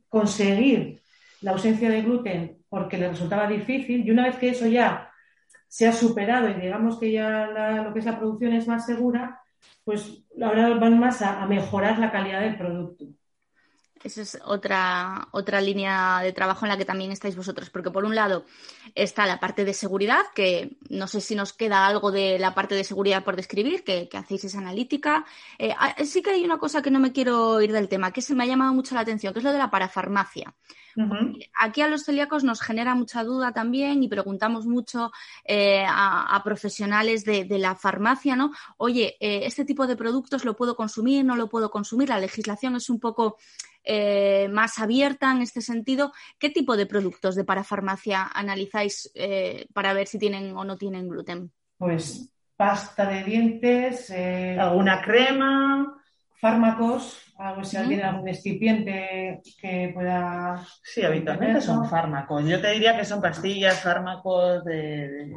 [0.10, 1.02] conseguir
[1.42, 5.12] la ausencia de gluten porque les resultaba difícil y una vez que eso ya
[5.68, 9.42] se ha superado y digamos que ya lo que es la producción es más segura,
[9.84, 13.06] pues ahora van más a mejorar la calidad del producto.
[14.04, 18.06] Esa es otra, otra línea de trabajo en la que también estáis vosotros, porque por
[18.06, 18.46] un lado
[18.96, 22.76] está la parte de seguridad, que no sé si nos queda algo de la parte
[22.76, 25.26] de seguridad por describir, que, hacéis esa analítica.
[25.58, 28.22] Eh, ah, sí que hay una cosa que no me quiero ir del tema, que
[28.22, 30.54] se me ha llamado mucho la atención, que es lo de la parafarmacia.
[31.60, 35.12] Aquí a los celíacos nos genera mucha duda también y preguntamos mucho
[35.46, 38.52] eh, a, profesionales de, la farmacia, ¿no?
[38.78, 41.24] Oye, eh, ¿este tipo de productos lo puedo consumir?
[41.24, 42.10] ¿No lo puedo consumir?
[42.10, 43.38] La legislación es un poco
[43.84, 46.12] eh, más abierta en este sentido.
[46.38, 51.08] ¿Qué tipo de productos de parafarmacia analizáis eh, para ver si tienen o no tienen
[51.08, 51.52] gluten?
[51.78, 55.98] Pues pasta de dientes, eh, alguna crema,
[56.36, 60.66] fármacos, algo si alguien algún excipiente que pueda.
[60.84, 62.46] Sí, habitualmente son fármacos.
[62.46, 65.34] Yo te diría que son pastillas, fármacos de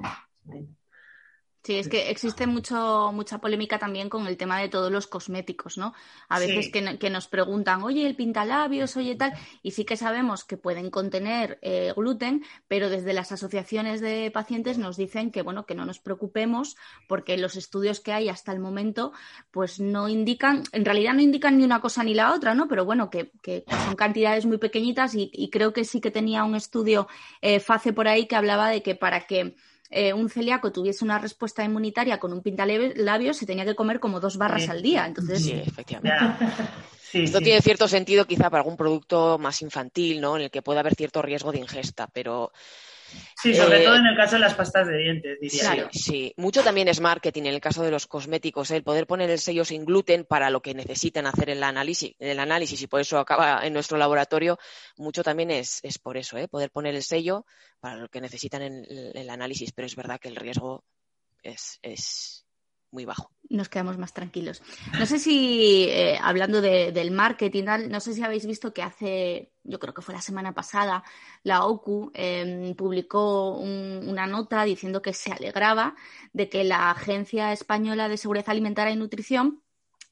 [1.62, 5.78] Sí, es que existe mucho, mucha polémica también con el tema de todos los cosméticos,
[5.78, 5.94] ¿no?
[6.28, 10.56] A veces que, nos preguntan, oye, el pintalabios, oye, tal, y sí que sabemos que
[10.56, 15.76] pueden contener eh, gluten, pero desde las asociaciones de pacientes nos dicen que, bueno, que
[15.76, 19.12] no nos preocupemos porque los estudios que hay hasta el momento,
[19.52, 22.66] pues no indican, en realidad no indican ni una cosa ni la otra, ¿no?
[22.66, 23.30] Pero bueno, que,
[23.84, 27.06] son cantidades muy pequeñitas y, creo que sí que tenía un estudio
[27.40, 29.54] eh, FACE por ahí que hablaba de que para que
[29.92, 34.20] eh, un celíaco tuviese una respuesta inmunitaria con un pintalabios, se tenía que comer como
[34.20, 35.06] dos barras al día.
[35.06, 36.46] Entonces, sí, efectivamente.
[37.12, 40.36] Esto tiene cierto sentido quizá para algún producto más infantil, ¿no?
[40.36, 42.52] En el que pueda haber cierto riesgo de ingesta, pero
[43.40, 45.88] Sí, sobre todo eh, en el caso de las pastas de dientes, diría yo.
[45.92, 48.76] Sí, mucho también es marketing en el caso de los cosméticos, ¿eh?
[48.76, 52.38] el poder poner el sello sin gluten para lo que necesitan hacer el análisis, el
[52.38, 54.58] análisis y por eso acaba en nuestro laboratorio,
[54.96, 56.48] mucho también es, es por eso, ¿eh?
[56.48, 57.44] poder poner el sello
[57.80, 60.84] para lo que necesitan en el análisis, pero es verdad que el riesgo
[61.42, 62.41] es, es
[62.92, 63.32] muy bajo.
[63.48, 64.62] Nos quedamos más tranquilos.
[64.98, 69.78] No sé si, eh, hablando del marketing, no sé si habéis visto que hace, yo
[69.78, 71.02] creo que fue la semana pasada,
[71.42, 75.96] la OCU em, publicó una nota diciendo que se alegraba
[76.32, 79.62] de que la Agencia Española de Seguridad Alimentaria y Nutrición,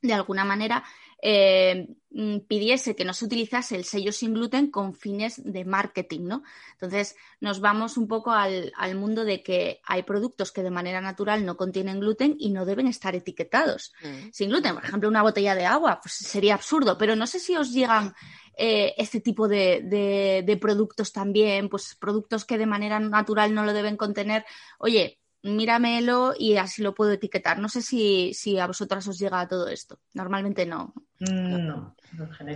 [0.02, 0.84] de alguna manera,
[1.22, 6.22] eh, mm, pidiese que no se utilizase el sello sin gluten con fines de marketing,
[6.22, 6.42] ¿no?
[6.72, 11.44] Entonces, nos vamos un poco al, mundo de que hay productos que de manera natural
[11.44, 14.30] no contienen gluten y no deben estar etiquetados mm.
[14.32, 14.74] sin gluten.
[14.74, 18.14] Por ejemplo, una botella de agua, pues sería absurdo, pero no sé si os llegan
[18.56, 23.72] eh, este tipo de, de productos también, pues productos que de manera natural no lo
[23.72, 24.44] deben contener.
[24.78, 27.58] Oye, míramelo y así lo puedo etiquetar.
[27.58, 29.98] No sé si, si a vosotras os llega todo esto.
[30.14, 30.94] Normalmente no.
[31.20, 31.94] Mm, no,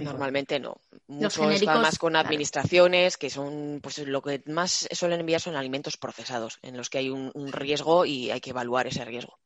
[0.02, 0.76] normalmente no.
[1.06, 5.96] Mucho está más con administraciones, que son, pues lo que más suelen enviar son alimentos
[5.96, 9.38] procesados, en los que hay un, riesgo y hay que evaluar ese riesgo.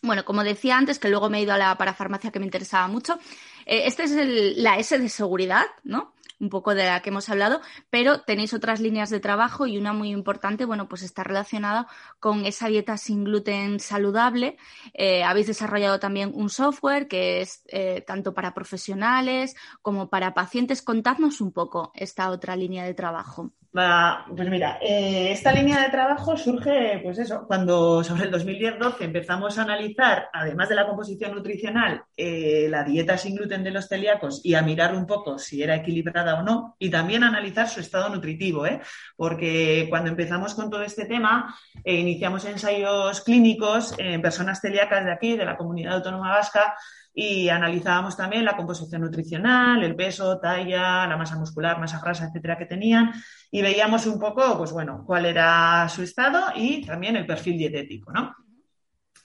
[0.00, 2.86] Bueno, como decía antes, que luego me he ido a la parafarmacia que me interesaba
[2.86, 3.18] mucho,
[3.66, 6.14] eh, este es el, la S de seguridad, ¿no?
[6.40, 9.92] Un poco de la que hemos hablado, pero tenéis otras líneas de trabajo y una
[9.92, 11.86] muy importante, bueno, pues está relacionada
[12.20, 14.56] con esa dieta sin gluten saludable.
[14.94, 20.82] Eh, habéis desarrollado también un software que es eh, tanto para profesionales como para pacientes.
[20.82, 23.52] Contadnos un poco esta otra línea de trabajo
[24.34, 29.56] pues mira, eh, esta línea de trabajo surge, pues eso, cuando sobre el 2010-12 empezamos
[29.56, 34.54] a analizar, además de la composición nutricional, la dieta sin gluten de los celíacos y
[34.54, 38.66] a mirar un poco si era equilibrada o no, y también analizar su estado nutritivo,
[38.66, 38.80] ¿eh?
[39.16, 45.36] porque cuando empezamos con todo este tema, iniciamos ensayos clínicos en personas celíacas de aquí,
[45.36, 46.74] de la comunidad autónoma vasca,
[47.20, 52.56] y analizábamos también la composición nutricional, el peso, talla, la masa muscular, masa grasa, etcétera,
[52.56, 53.12] que tenían
[53.50, 58.12] y veíamos un poco, pues bueno, cuál era su estado y también el perfil dietético,
[58.12, 58.36] ¿no?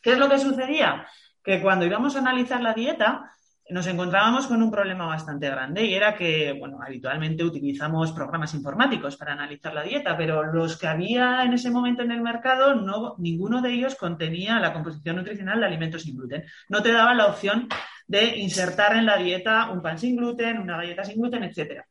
[0.01, 1.05] ¿Qué es lo que sucedía?
[1.43, 3.31] Que cuando íbamos a analizar la dieta,
[3.69, 9.15] nos encontrábamos con un problema bastante grande y era que, bueno, habitualmente utilizamos programas informáticos
[9.15, 13.15] para analizar la dieta, pero los que había en ese momento en el mercado, no,
[13.17, 16.43] ninguno de ellos contenía la composición nutricional de alimentos sin gluten.
[16.67, 17.69] No te daba la opción
[18.07, 21.85] de insertar en la dieta un pan sin gluten, una galleta sin gluten, etcétera.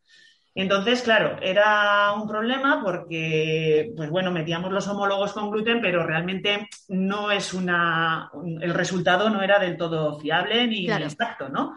[0.55, 6.69] Entonces, claro, era un problema porque, pues bueno, metíamos los homólogos con gluten, pero realmente
[6.89, 11.75] no es una, el resultado no era del todo fiable ni, exacto, ¿no?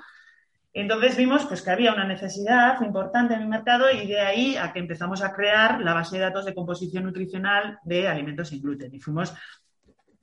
[0.73, 4.73] Entonces vimos pues, que había una necesidad importante en el mercado y de ahí a
[4.73, 8.93] que empezamos a crear la base de datos de composición nutricional de alimentos sin gluten.
[8.93, 9.33] Y fuimos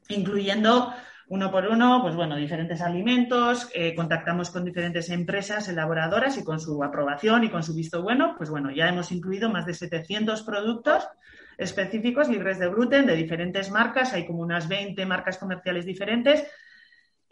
[0.08, 0.92] incluyendo
[1.32, 6.60] uno por uno, pues bueno, diferentes alimentos, eh, contactamos con diferentes empresas elaboradoras y con
[6.60, 10.42] su aprobación y con su visto bueno, pues bueno, ya hemos incluido más de 700
[10.42, 11.08] productos
[11.56, 16.44] específicos libres de gluten de diferentes marcas, hay como unas 20 marcas comerciales diferentes.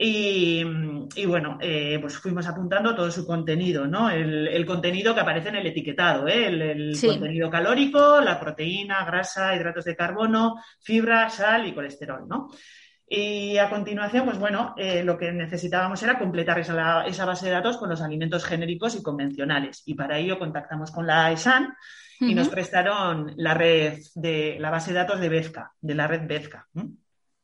[0.02, 0.64] Y,
[1.26, 4.08] bueno, eh, pues fuimos apuntando todo su contenido, ¿no?
[4.08, 6.46] El, contenido que aparece en el etiquetado, ¿eh?
[6.46, 12.48] el, contenido calórico, la proteína, grasa, hidratos de carbono, fibra, sal y colesterol, ¿no?
[13.12, 17.50] Y a continuación, pues bueno, eh, lo que necesitábamos era completar esa, esa, base de
[17.50, 19.82] datos con los alimentos genéricos y convencionales.
[19.84, 21.74] Y para ello contactamos con la ESAN
[22.20, 26.28] y nos prestaron la red de la base de datos de Bezca, de la red
[26.28, 26.68] Bezca.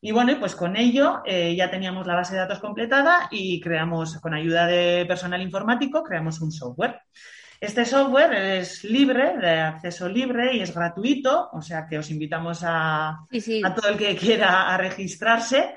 [0.01, 4.21] Y bueno, pues con ello eh, ya teníamos la base de datos completada y creamos,
[4.21, 7.01] con ayuda de personal informático, creamos un software.
[7.61, 12.61] Este software es libre, de acceso libre y es gratuito, o sea que os invitamos
[12.63, 13.27] a,
[13.75, 15.77] todo el que quiera a registrarse.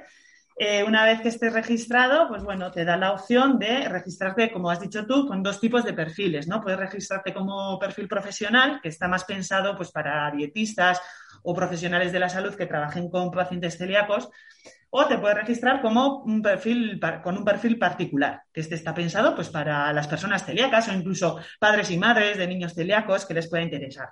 [0.58, 4.70] eh, una vez que estés registrado, pues bueno, te da la opción de registrarte, como
[4.70, 6.62] has dicho tú, con dos tipos de perfiles, ¿no?
[6.62, 11.02] Puedes registrarte como perfil profesional, que está más pensado pues para dietistas
[11.44, 14.30] o profesionales de la salud que trabajen con pacientes celíacos,
[14.92, 19.36] o te puedes registrar como un perfil con un perfil particular, que este está pensado
[19.36, 23.50] pues para las personas celíacas o incluso padres y madres de niños celíacos que les
[23.50, 24.10] pueda interesar.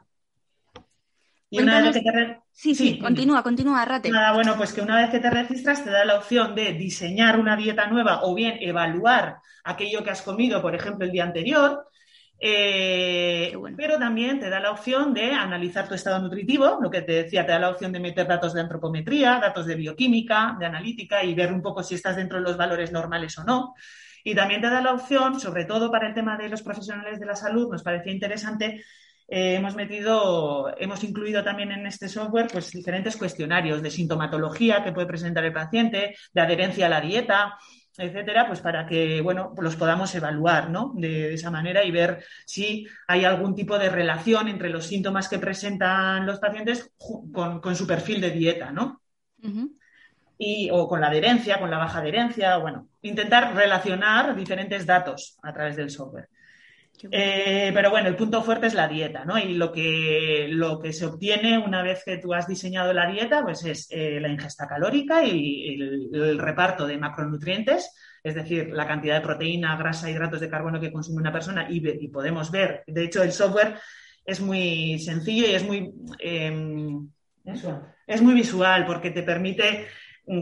[1.50, 4.10] Y una vez que te Sí, sí, continúa, continúa, Rate.
[4.10, 7.40] Nada, bueno, pues que una vez que te registras te da la opción de diseñar
[7.40, 11.88] una dieta nueva o bien evaluar aquello que has comido, por ejemplo, el día anterior.
[12.40, 17.24] Eh, pero también te da la opción de analizar tu estado nutritivo, lo que te
[17.24, 21.24] decía, te da la opción de meter datos de antropometría, datos de bioquímica, de analítica
[21.24, 23.74] y ver un poco si estás dentro de los valores normales o no.
[24.24, 27.26] Y también te da la opción, sobre todo para el tema de los profesionales de
[27.26, 28.84] la salud, nos parecía interesante
[29.30, 34.94] eh, hemos metido, hemos incluido también en este software pues, diferentes cuestionarios de sintomatología que
[34.94, 37.58] puede presentar el paciente, de adherencia a la dieta,
[37.98, 40.94] etcétera, pues para que bueno, los podamos evaluar ¿no?
[40.96, 45.40] de, esa manera y ver si hay algún tipo de relación entre los síntomas que
[45.40, 46.92] presentan los pacientes
[47.32, 49.02] con, su perfil de dieta, ¿no?
[50.38, 55.52] y, o con la adherencia, con la baja adherencia, bueno, intentar relacionar diferentes datos a
[55.54, 56.30] través del software.
[57.12, 59.38] Eh, pero bueno, el punto fuerte es la dieta, ¿no?
[59.38, 63.44] Y lo que, lo que se obtiene una vez que tú has diseñado la dieta,
[63.44, 69.16] pues es eh, la ingesta calórica y el, reparto de macronutrientes, es decir, la cantidad
[69.16, 73.22] de proteína, grasa, hidratos de carbono que consume una persona y, podemos ver, de hecho,
[73.22, 73.76] el software
[74.26, 77.10] es muy sencillo y es muy, em,
[78.08, 79.88] es muy visual porque te permite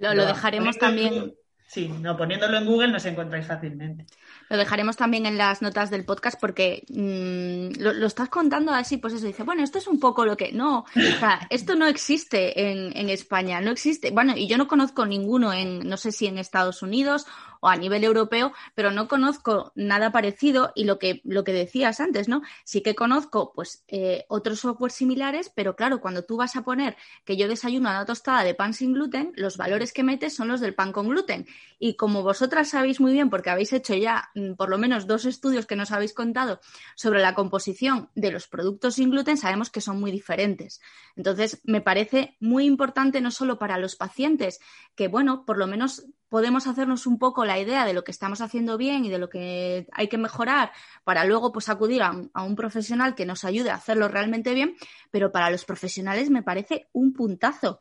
[0.00, 1.32] lo, dejaremos también.
[1.68, 4.06] Sí, no, poniéndolo en Google nos encontráis fácilmente.
[4.48, 9.14] Lo dejaremos también en las notas del podcast porque mm, lo, estás contando así, pues
[9.14, 10.52] eso, dice, bueno, esto es un poco lo que...
[10.52, 14.10] No, o sea, esto no existe en, en España, no existe.
[14.10, 17.26] Bueno, y yo no conozco ninguno en, no sé si en Estados Unidos
[17.68, 22.28] a nivel europeo, pero no conozco nada parecido y lo que, lo que decías antes,
[22.28, 22.42] ¿no?
[22.64, 26.96] Sí que conozco pues eh, otros software similares, pero claro, cuando tú vas a poner
[27.24, 30.60] que yo desayuno una tostada de pan sin gluten, los valores que metes son los
[30.60, 31.46] del pan con gluten.
[31.78, 35.24] Y como vosotras sabéis muy bien, porque habéis hecho ya mm, por lo menos dos
[35.24, 36.60] estudios que nos habéis contado
[36.96, 40.80] sobre la composición de los productos sin gluten, sabemos que son muy diferentes.
[41.16, 44.60] Entonces, me parece muy importante no solo para los pacientes,
[44.94, 48.40] que bueno, por lo menos podemos hacernos un poco la idea de lo que estamos
[48.40, 50.72] haciendo bien y de lo que hay que mejorar
[51.04, 54.74] para luego pues acudir a un, profesional que nos ayude a hacerlo realmente bien,
[55.12, 57.78] pero para los profesionales me parece un puntazo.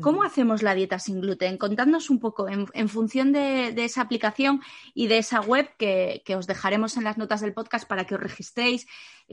[0.00, 1.58] ¿Cómo hacemos la dieta sin gluten?
[1.58, 4.62] Contadnos un poco en, función de, esa aplicación
[4.94, 8.20] y de esa web que, os dejaremos en las notas del podcast para que os
[8.20, 8.86] registréis,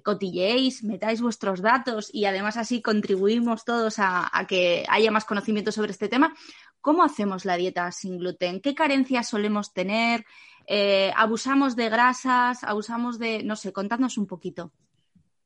[0.04, 5.92] cotilleéis, metáis vuestros datos y además así contribuimos todos a que haya más conocimiento sobre
[5.92, 6.34] este tema.
[6.82, 8.62] ¿Cómo hacemos la dieta sin gluten?
[8.62, 10.26] ¿Qué carencias solemos tener?
[10.68, 12.64] Eh, ¿Abusamos de grasas?
[12.64, 14.72] ¿Abusamos de, no sé, contadnos un poquito?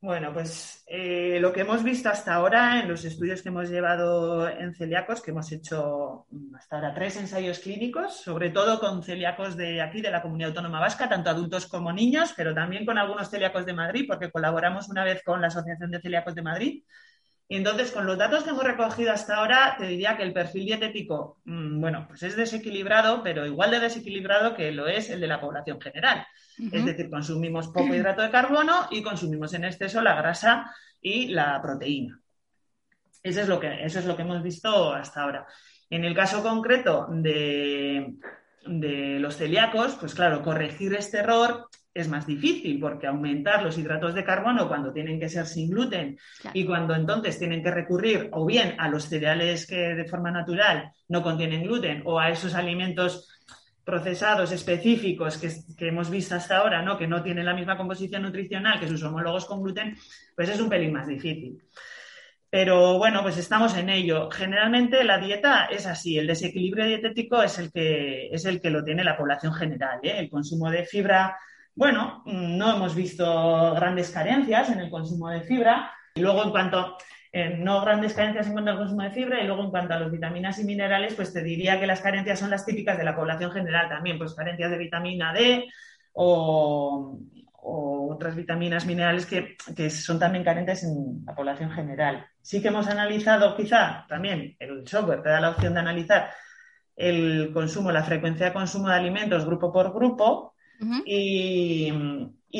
[0.02, 4.50] Bueno, pues eh, lo que hemos visto hasta ahora en los estudios que hemos llevado
[4.50, 6.26] en celíacos, que hemos hecho
[6.58, 10.80] hasta ahora tres ensayos clínicos, sobre todo con celíacos de aquí, de la comunidad autónoma
[10.80, 15.04] vasca, tanto adultos como niños, pero también con algunos celíacos de Madrid, porque colaboramos una
[15.04, 16.84] vez con la Asociación de Celíacos de Madrid
[17.52, 20.68] y entonces, con los datos que hemos recogido hasta ahora, te diría que el perfil
[20.68, 25.28] dietético, mm, bueno, pues es desequilibrado, pero igual de desequilibrado que lo es el de
[25.28, 26.26] la población general.
[26.72, 31.62] Es decir, consumimos poco hidrato de carbono y consumimos en exceso la grasa y la
[31.62, 32.22] proteína.
[33.22, 35.46] Eso es lo que, eso es lo que hemos visto hasta ahora.
[35.90, 38.14] En el caso concreto de,
[38.66, 44.14] de los celíacos, pues claro, corregir este error es más difícil porque aumentar los hidratos
[44.14, 46.18] de carbono cuando tienen que ser sin gluten
[46.54, 50.92] y cuando entonces tienen que recurrir o bien a los cereales que de forma natural
[51.10, 53.28] no contienen gluten o a esos alimentos
[53.84, 56.98] procesados específicos que, hemos visto hasta ahora, ¿no?
[56.98, 59.98] que no tienen la misma composición nutricional que sus homólogos con gluten,
[60.36, 61.62] pues es un pelín más difícil.
[62.50, 64.30] Pero bueno, pues estamos en ello.
[64.30, 68.84] Generalmente la dieta es así, el desequilibrio dietético es el que, es el que lo
[68.84, 70.00] tiene la población general.
[70.04, 70.20] ¿eh?
[70.20, 71.38] El consumo de fibra,
[71.76, 75.92] bueno, no hemos visto grandes carencias en el consumo de fibra.
[76.16, 76.98] Y luego en cuanto,
[77.32, 80.00] eh, no grandes carencias en cuanto al consumo de fibra, y luego en cuanto a
[80.00, 83.16] los vitaminas y minerales, pues te diría que las carencias son las típicas de la
[83.16, 85.66] población general también, pues carencias de vitamina D
[86.14, 87.18] o,
[87.64, 92.26] o otras vitaminas, minerales que, son también carentes en la población general.
[92.42, 96.32] Sí que hemos analizado, quizá también el software te da la opción de analizar
[96.96, 100.56] el consumo, la frecuencia de consumo de alimentos grupo por grupo
[101.06, 101.92] y,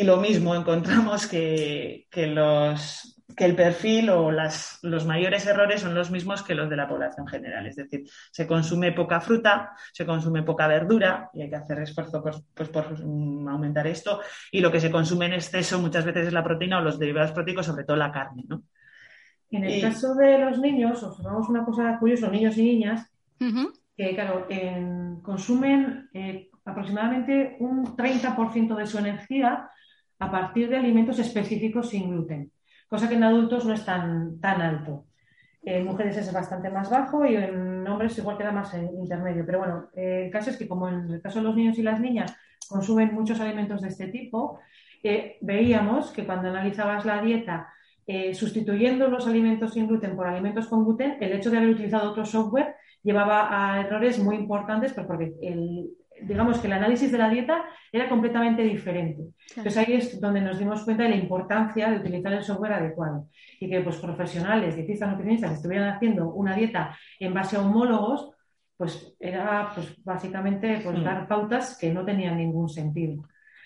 [0.04, 6.12] lo mismo, encontramos que, que los que el perfil o los mayores errores son los
[6.12, 7.66] mismos que los de la población general.
[7.68, 12.22] Es decir, se consume poca fruta, se consume poca verdura y hay que hacer esfuerzo
[12.22, 14.22] pues, pues por aumentar esto.
[14.52, 17.32] Y lo que se consume en exceso muchas veces es la proteína o los derivados
[17.32, 18.44] proteicos, sobre todo la carne.
[18.48, 18.64] ¿no?
[19.50, 23.10] En el caso de los niños, observamos una cosa curiosa, niños y niñas,
[23.98, 24.48] que claro,
[25.24, 29.70] consumen eh, aproximadamente un 30% de su energía
[30.20, 32.52] a partir de alimentos específicos sin gluten
[32.92, 35.06] cosa que en adultos no es tan, tan alto.
[35.64, 39.46] En mujeres es bastante más bajo y en hombres igual queda más en intermedio.
[39.46, 42.02] Pero bueno, el caso es que como en el caso de los niños y las
[42.02, 42.36] niñas
[42.68, 44.60] consumen muchos alimentos de este tipo,
[45.04, 47.70] eh, veíamos que cuando analizabas la dieta
[48.06, 52.12] eh, sustituyendo los alimentos sin gluten por alimentos con gluten, el hecho de haber utilizado
[52.12, 55.92] otro software llevaba a errores muy importantes, porque el,
[56.22, 59.24] digamos que el análisis de la dieta era completamente diferente.
[59.50, 63.28] Entonces ahí es donde nos dimos cuenta de la importancia de utilizar el software adecuado
[63.60, 68.32] y que pues profesionales, dietistas, nutricionistas estuvieran haciendo una dieta en base a homólogos,
[68.78, 71.04] pues era pues básicamente pues, hmm.
[71.04, 73.24] dar pautas que no tenían ningún sentido.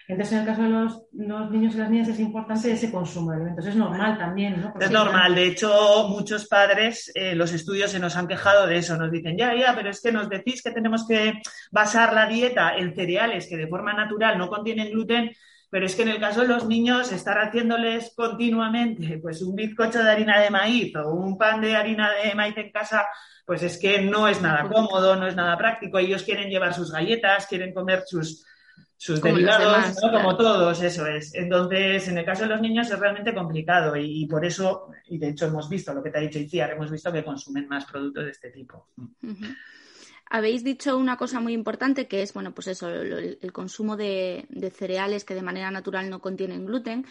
[0.07, 3.37] Entonces, en el caso de los, niños y las niñas es importante ese consumo de
[3.37, 3.65] alimentos.
[3.65, 4.73] Es normal también, ¿no?
[4.79, 5.33] es normal.
[5.33, 8.97] De hecho, muchos padres, eh, los estudios se nos han quejado de eso.
[8.97, 11.41] Nos dicen, ya, ya, pero es que nos decís que tenemos que
[11.71, 15.31] basar la dieta en cereales que de forma natural no contienen gluten,
[15.71, 20.03] pero es que en el caso de los niños, estar haciéndoles continuamente pues un bizcocho
[20.03, 23.07] de harina de maíz o un pan de harina de maíz en casa,
[23.43, 25.97] pues es que no es nada cómodo, no es nada práctico.
[25.97, 28.45] Ellos quieren llevar sus galletas, quieren comer sus
[28.97, 31.33] sus derivados, como todos, eso es.
[31.35, 35.29] Entonces, en el caso de los niños es realmente complicado y, por eso, y de
[35.29, 38.25] hecho hemos visto lo que te ha dicho Iciar, hemos visto que consumen más productos
[38.25, 38.87] de este tipo.
[40.27, 45.23] Habéis dicho una cosa muy importante que es, bueno, pues eso, el, consumo de, cereales
[45.23, 47.05] que de manera natural no contienen gluten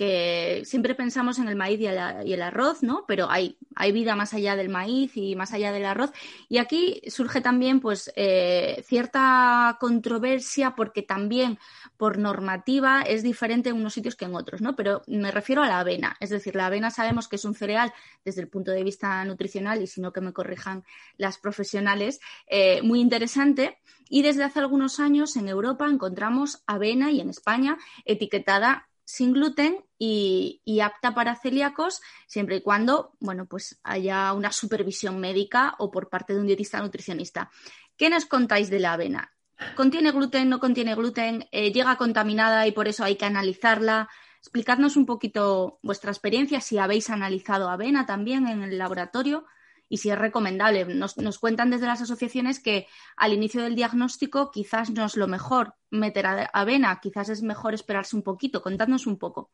[0.00, 3.04] que siempre pensamos en el maíz y el, arroz, ¿no?
[3.06, 6.10] Pero hay, hay, vida más allá del maíz y más allá del arroz.
[6.48, 11.58] Y aquí surge también, pues, eh, cierta controversia porque también
[11.98, 14.74] por normativa es diferente en unos sitios que en otros, ¿no?
[14.74, 16.16] Pero me refiero a la avena.
[16.18, 17.92] Es decir, la avena sabemos que es un cereal
[18.24, 20.82] desde el punto de vista nutricional y si no que me corrijan
[21.18, 23.80] las profesionales, eh, muy interesante.
[24.08, 27.76] Y desde hace algunos años en Europa encontramos avena y en España
[28.06, 35.18] etiquetada sin gluten y, apta para celíacos siempre y cuando, bueno, pues haya una supervisión
[35.18, 37.50] médica o por parte de un dietista nutricionista.
[37.96, 39.32] ¿Qué nos contáis de la avena?
[39.76, 40.48] ¿Contiene gluten?
[40.48, 41.48] ¿No contiene gluten?
[41.52, 44.08] Eh, ¿Llega contaminada y por eso hay que analizarla?
[44.38, 49.44] Explicadnos un poquito vuestra experiencia, si habéis analizado avena también en el laboratorio
[49.90, 50.86] y si es recomendable.
[50.86, 52.86] Nos, cuentan desde las asociaciones que
[53.16, 58.16] al inicio del diagnóstico quizás no es lo mejor meter avena, quizás es mejor esperarse
[58.16, 58.62] un poquito.
[58.62, 59.50] Contadnos un poco.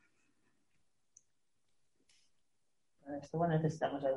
[3.03, 4.09] Para esto necesitamos a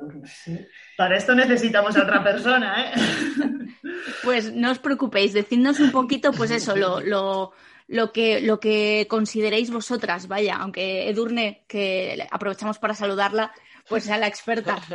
[0.96, 2.92] Para esto necesitamos a otra persona, ¿eh?
[4.22, 7.52] Pues no os preocupéis, decidnos un poquito, pues eso, lo, lo,
[7.86, 13.52] lo, que, lo que consideréis vosotras, vaya, aunque Edurne, que aprovechamos para saludarla,
[13.90, 14.78] pues sea la experta.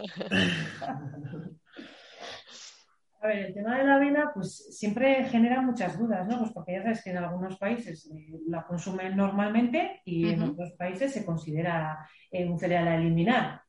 [3.22, 6.38] A ver, el tema de la avena, pues siempre genera muchas dudas, ¿no?
[6.38, 10.74] Pues porque ya sabes que en algunos países eh, la consumen normalmente y en otros
[10.74, 13.64] países se considera eh, un cereal a eliminar.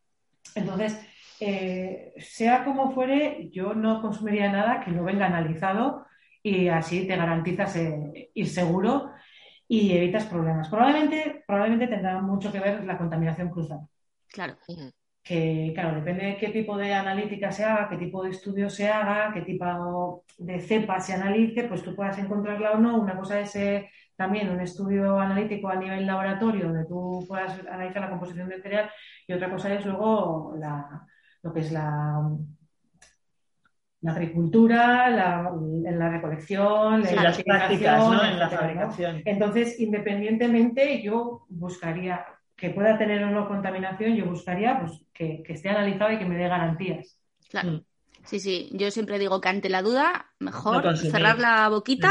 [0.55, 1.01] Entonces,
[1.41, 6.05] eh, sea como fuere, yo no consumiría nada que no venga analizado
[6.43, 7.79] y así te garantizas
[8.35, 9.11] ir seguro
[9.67, 10.69] y evitas problemas.
[10.69, 13.89] Probablemente, probablemente tendrá mucho que ver la contaminación cruzada.
[14.29, 14.59] Claro.
[15.27, 18.89] Que, claro, depende de qué tipo de analítica se haga, qué tipo de estudio se
[18.89, 23.01] haga, qué tipo de cepa se analice, pues tú puedas encontrarla o no.
[23.01, 28.03] Una cosa es eh, también un estudio analítico a nivel laboratorio, donde tú puedas analizar
[28.03, 28.89] la composición del cereal,
[29.27, 30.55] y otra cosa es luego
[31.43, 32.23] lo que es la,
[34.03, 35.51] la agricultura, la,
[35.91, 38.25] la recolección, las prácticas, ¿no?
[38.25, 39.23] En la fabricación.
[39.25, 42.25] Entonces, independientemente, yo buscaría
[42.57, 46.37] que pueda tener o no contaminación, yo buscaría pues, que, esté analizado y que me
[46.37, 47.19] dé garantías.
[47.51, 47.73] Claro.
[47.73, 47.85] Mm.
[48.25, 52.11] Sí, sí, yo siempre digo que ante la duda, mejor cerrar la boquita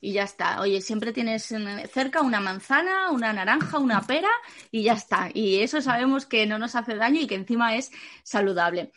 [0.00, 0.62] y ya está.
[0.62, 1.54] Oye, siempre tienes
[1.92, 4.30] cerca una manzana, una naranja, una pera
[4.70, 5.28] y ya está.
[5.34, 7.90] Y eso sabemos que no nos hace daño y que encima es
[8.22, 8.92] saludable.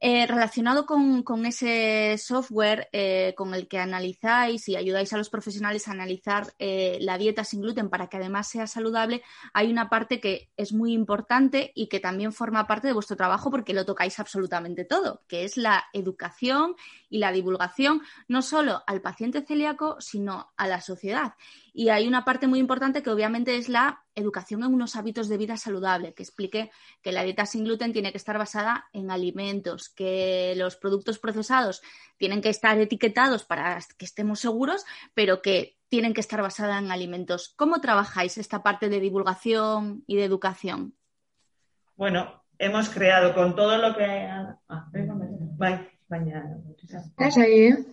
[0.00, 5.88] Eh, relacionado con, ese software eh, con el que analizáis y ayudáis a los profesionales
[5.88, 9.22] a analizar eh, la dieta sin gluten para que además sea saludable,
[9.52, 13.50] hay una parte que es muy importante y que también forma parte de vuestro trabajo
[13.50, 16.76] porque lo tocáis absolutamente todo, que es la educación
[17.10, 21.34] y la divulgación no solo al paciente celíaco, sino a la sociedad.
[21.78, 25.36] Y hay una parte muy importante que obviamente es la educación en unos hábitos de
[25.36, 26.72] vida saludable, que explique
[27.02, 31.80] que la dieta sin gluten tiene que estar basada en alimentos, que los productos procesados
[32.16, 36.90] tienen que estar etiquetados para que estemos seguros, pero que tienen que estar basadas en
[36.90, 37.54] alimentos.
[37.56, 40.94] ¿Cómo trabajáis esta parte de divulgación y de educación?
[41.94, 44.04] Bueno, hemos creado con todo lo que...
[44.04, 44.58] Ah,
[47.06, 47.86] ¿Estás ahí, ¿eh?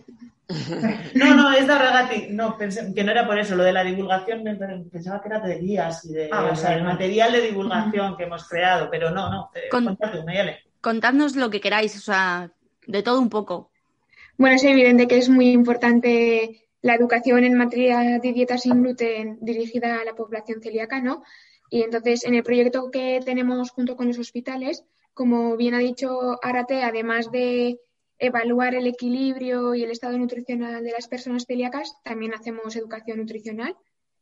[1.14, 2.26] No, no, es de Regati.
[2.30, 3.56] No, pensé que no era por eso.
[3.56, 4.44] Lo de la divulgación
[4.90, 8.24] pensaba que era de guías y de, ah, o sea, el material de divulgación que
[8.24, 9.50] hemos creado, pero no, no.
[9.54, 9.68] Eh,
[10.80, 12.50] contadnos lo que queráis, o sea,
[12.86, 13.70] de todo un poco.
[14.38, 19.38] Bueno, es evidente que es muy importante la educación en materia de dieta sin gluten
[19.40, 21.24] dirigida a la población celíaca, ¿no?
[21.70, 26.38] Y entonces, en el proyecto que tenemos junto con los hospitales, como bien ha dicho
[26.42, 27.80] Arate, además de
[28.18, 33.76] evaluar el equilibrio y el estado nutricional de las personas celíacas, también hacemos educación nutricional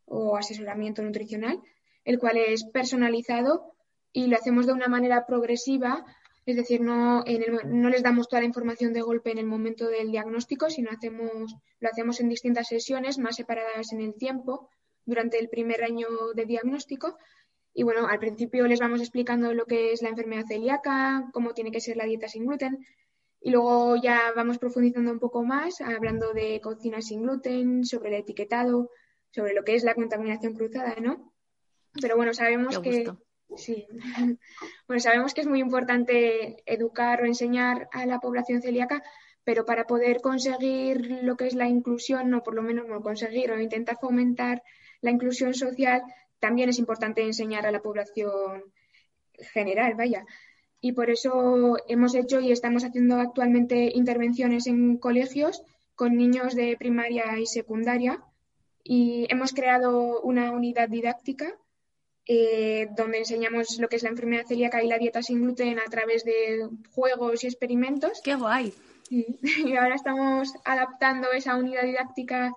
[0.06, 1.60] o asesoramiento nutricional,
[2.04, 3.74] el cual es personalizado
[4.12, 6.04] y lo hacemos de una manera progresiva,
[6.46, 7.24] es decir, no,
[7.64, 11.56] no les damos toda la información de golpe en el momento del diagnóstico, sino hacemos,
[11.80, 14.68] lo hacemos en distintas sesiones más separadas en el tiempo
[15.06, 17.16] durante el primer año de diagnóstico.
[17.72, 21.72] Y bueno, al principio les vamos explicando lo que es la enfermedad celíaca, cómo tiene
[21.72, 22.84] que ser la dieta sin gluten,
[23.44, 28.14] y luego ya vamos profundizando un poco más, hablando de cocina sin gluten, sobre el
[28.22, 28.90] etiquetado,
[29.30, 31.34] sobre lo que es la contaminación cruzada, ¿no?
[32.00, 33.04] Pero bueno, sabemos que
[33.56, 33.86] sí.
[34.88, 39.02] Bueno, sabemos que es muy importante educar o enseñar a la población celíaca,
[39.44, 43.50] pero para poder conseguir lo que es la inclusión, o por lo menos no conseguir
[43.50, 44.62] o intentar fomentar
[45.02, 46.02] la inclusión social,
[46.38, 48.72] también es importante enseñar a la población
[49.52, 50.24] general, vaya
[50.84, 55.62] y por eso hemos hecho y estamos haciendo actualmente intervenciones en colegios
[55.94, 58.22] con niños de primaria y secundaria
[58.82, 61.56] y hemos creado una unidad didáctica
[62.26, 65.88] eh, donde enseñamos lo que es la enfermedad celíaca y la dieta sin gluten a
[65.88, 68.20] través de juegos y experimentos.
[68.22, 68.74] ¡Qué guay!
[69.08, 69.24] Y
[69.78, 72.52] ahora estamos adaptando esa unidad didáctica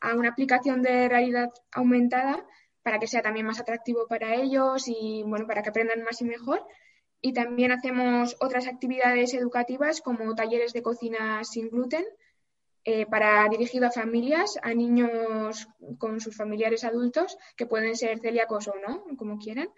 [0.00, 2.46] a una aplicación de realidad aumentada
[2.84, 6.26] para que sea también más atractivo para ellos y bueno, para que aprendan más y
[6.26, 6.64] mejor
[7.22, 12.04] y también hacemos otras actividades educativas como talleres de cocina sin gluten
[12.84, 15.68] eh, para dirigido a familias, a niños
[15.98, 19.68] con sus familiares adultos que pueden ser celíacos o no, como quieran.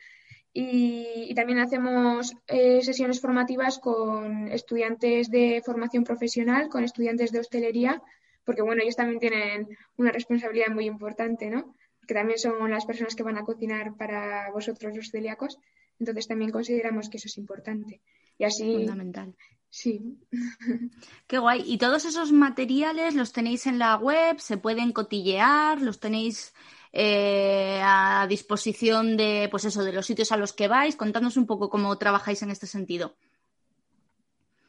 [0.54, 8.00] Y, también hacemos eh, sesiones formativas con estudiantes de formación profesional, con estudiantes de hostelería,
[8.44, 11.74] porque bueno, ellos también tienen una responsabilidad muy importante, ¿no?
[12.06, 15.58] Que también son las personas que van a cocinar para vosotros los celíacos.
[15.98, 18.00] Entonces también consideramos que eso es importante.
[18.38, 18.72] Y así.
[18.72, 19.34] Fundamental.
[19.70, 20.18] Sí.
[21.26, 21.62] Qué guay.
[21.66, 24.38] ¿Y todos esos materiales los tenéis en la web?
[24.38, 25.82] ¿Se pueden cotillear?
[25.82, 26.54] ¿Los tenéis
[26.92, 30.94] eh, a disposición de, pues eso, de los sitios a los que vais?
[30.94, 33.16] Contadnos un poco cómo trabajáis en este sentido.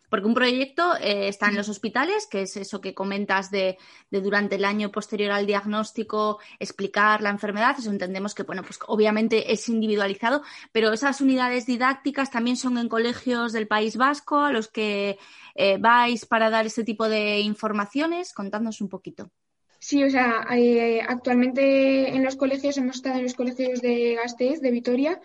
[0.10, 3.78] Porque un proyecto eh, está en los hospitales, que es eso que comentas de,
[4.10, 7.76] durante el año posterior al diagnóstico explicar la enfermedad.
[7.78, 12.90] Eso entendemos que, bueno, pues obviamente es individualizado, pero esas unidades didácticas también son en
[12.90, 15.18] colegios del País Vasco a los que
[15.56, 18.34] eh, vais para dar este tipo de informaciones.
[18.34, 19.32] Contadnos un poquito.
[19.80, 24.60] Sí, o sea, eh, actualmente en los colegios hemos estado en los colegios de Gasteiz,
[24.60, 25.22] de Vitoria,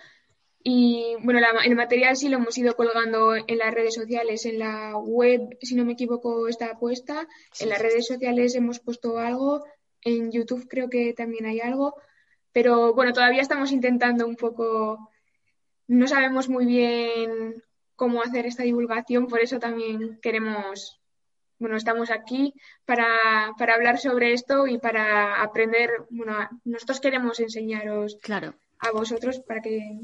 [0.63, 4.97] y bueno, el material sí lo hemos ido colgando en las redes sociales, en la
[4.97, 7.27] web, si no me equivoco, está puesta.
[7.61, 9.65] En las redes sociales hemos puesto algo,
[10.03, 11.97] en YouTube creo que también hay algo,
[12.53, 15.11] pero bueno, todavía estamos intentando un poco,
[15.87, 17.63] no sabemos muy bien
[17.97, 21.01] cómo hacer esta divulgación, por eso también queremos,
[21.59, 22.53] bueno, estamos aquí
[22.85, 23.07] para,
[23.59, 28.55] para hablar sobre esto y para aprender, bueno, nosotros queremos enseñaros claro.
[28.79, 30.01] a vosotros para que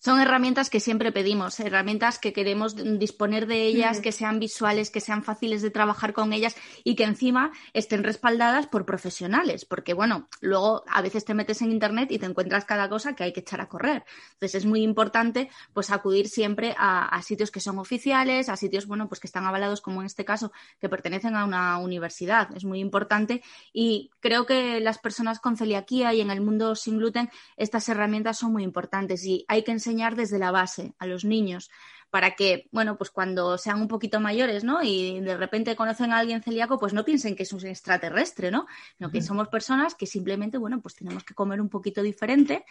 [0.00, 5.00] son herramientas que siempre pedimos, herramientas que queremos disponer de ellas, que sean visuales, que
[5.02, 10.26] sean fáciles de trabajar con ellas y que encima estén respaldadas por profesionales, porque bueno,
[10.40, 13.40] luego a veces te metes en internet y te encuentras cada cosa que hay que
[13.40, 14.04] echar a correr.
[14.32, 19.06] Entonces es muy importante pues acudir siempre a, sitios que son oficiales, a sitios bueno,
[19.06, 22.48] pues que están avalados como en este caso que pertenecen a una universidad.
[22.56, 23.42] Es muy importante
[23.74, 27.28] y creo que las personas con celiaquía y en el mundo sin gluten
[27.58, 31.24] estas herramientas son muy importantes y hay que enseñar enseñar desde la base a los
[31.24, 31.70] niños
[32.10, 34.82] para que, bueno, pues cuando sean un poquito mayores, ¿no?
[34.82, 38.66] Y de repente conocen a alguien celíaco, pues no piensen que es un extraterrestre, ¿no?
[38.98, 42.64] Sino que somos personas que simplemente, bueno, pues tenemos que comer un poquito diferente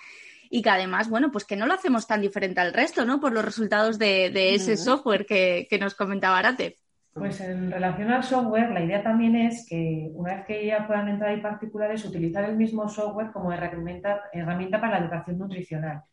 [0.50, 3.22] y que además, bueno, pues que no lo hacemos tan diferente al resto, ¿no?
[3.22, 6.80] Por los resultados de, ese software que, que nos comentaba Arate.
[7.14, 11.08] Pues en relación al software, la idea también es que una vez que ya puedan
[11.08, 16.04] entrar ahí particulares, utilizar el mismo software como herramienta, herramienta para la educación nutricional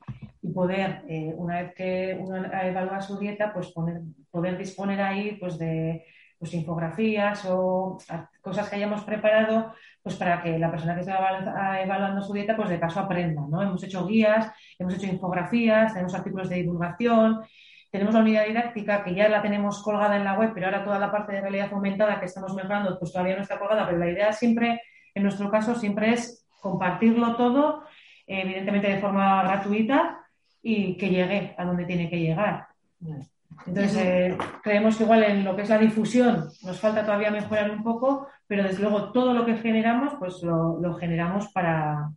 [0.46, 3.72] y poder, eh, una vez que uno evalúa su dieta, pues
[4.30, 6.04] poder disponer ahí pues de
[6.38, 7.98] pues, infografías o
[8.40, 9.72] cosas que hayamos preparado
[10.02, 13.60] pues para que la persona que está evaluando su dieta pues de caso aprenda, ¿no?
[13.60, 17.40] Hemos hecho guías, hemos hecho infografías, tenemos artículos de divulgación
[17.90, 20.98] tenemos la unidad didáctica que ya la tenemos colgada en la web, pero ahora toda
[20.98, 24.10] la parte de realidad aumentada que estamos mejorando, pues todavía no está colgada, pero la
[24.10, 24.82] idea siempre,
[25.14, 27.84] en nuestro caso, siempre es compartirlo todo,
[28.26, 30.25] evidentemente de forma gratuita
[30.68, 32.66] y que llegue a donde tiene que llegar.
[33.66, 37.70] Entonces, eh, creemos que igual en lo que es la difusión nos falta todavía mejorar
[37.70, 42.10] un poco, pero desde luego todo lo que generamos, pues lo generamos para,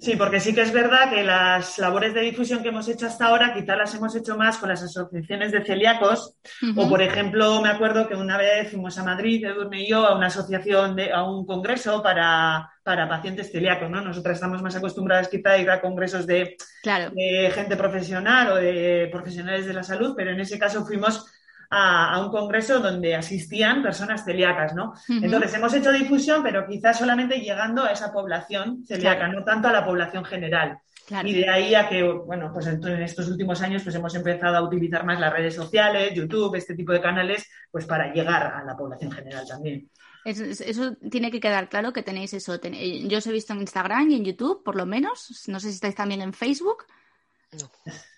[0.00, 3.26] Sí, porque sí que es verdad que las labores de difusión que hemos hecho hasta
[3.26, 6.36] ahora quizás las hemos hecho más con las asociaciones de celíacos.
[6.76, 10.16] O, por ejemplo, me acuerdo que una vez fuimos a Madrid, Edurne y yo, a
[10.16, 14.00] una asociación, de, a un congreso para, pacientes celíacos, ¿no?
[14.00, 19.08] Nosotras estamos más acostumbradas quizá a ir a congresos de, de gente profesional o de
[19.10, 21.26] profesionales de la salud, pero en ese caso fuimos
[21.70, 24.94] a, un congreso donde asistían personas celíacas, ¿no?
[25.08, 29.72] Entonces hemos hecho difusión, pero quizás solamente llegando a esa población celíaca, no tanto a
[29.72, 30.78] la población general.
[31.24, 34.62] Y de ahí a que, bueno, pues en, estos últimos años pues hemos empezado a
[34.62, 38.76] utilizar más las redes sociales, YouTube, este tipo de canales, pues para llegar a la
[38.76, 39.88] población general también.
[40.24, 42.60] Eso, tiene que quedar claro que tenéis eso.
[42.60, 45.44] yo os he visto en Instagram y en YouTube, por lo menos.
[45.48, 46.84] No sé si estáis también en Facebook.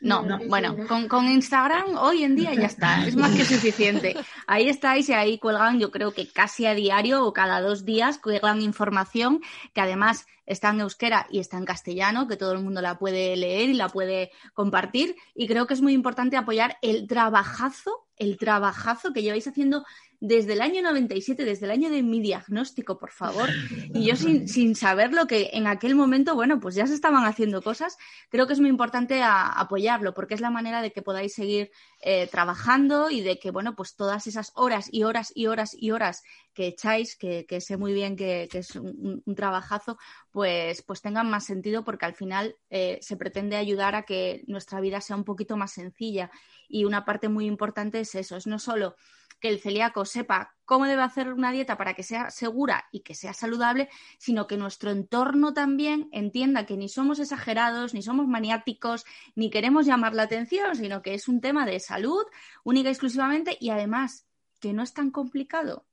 [0.01, 4.17] No, no, bueno, con, Instagram hoy en día ya está, es más que suficiente.
[4.47, 8.19] Ahí estáis y ahí cuelgan, yo creo que casi a diario o cada dos días
[8.19, 9.41] cuelgan información
[9.73, 13.37] que además está en euskera y está en castellano, que todo el mundo la puede
[13.37, 15.15] leer y la puede compartir.
[15.35, 19.85] Y creo que es muy importante apoyar el trabajazo, el trabajazo que lleváis haciendo
[20.21, 23.49] desde el año 97, desde el año de mi diagnóstico, por favor,
[23.95, 27.25] y yo sin, sin saber lo que en aquel momento, bueno, pues ya se estaban
[27.25, 27.97] haciendo cosas,
[28.29, 31.71] creo que es muy importante apoyarlo, porque es la manera de que podáis seguir
[32.03, 35.91] eh, trabajando y de que, bueno, pues todas esas horas y horas y horas y
[35.91, 39.97] horas que echáis, que, sé muy bien que, es un, trabajazo,
[40.31, 44.81] pues, pues tengan más sentido porque al final eh, se pretende ayudar a que nuestra
[44.81, 46.31] vida sea un poquito más sencilla.
[46.69, 48.97] Y una parte muy importante es eso, es no solo
[49.41, 53.15] que el celíaco sepa cómo debe hacer una dieta para que sea segura y que
[53.15, 53.89] sea saludable,
[54.19, 59.87] sino que nuestro entorno también entienda que ni somos exagerados, ni somos maniáticos, ni queremos
[59.87, 62.23] llamar la atención, sino que es un tema de salud
[62.63, 64.27] única y exclusivamente y además
[64.61, 65.87] que no es tan complicado.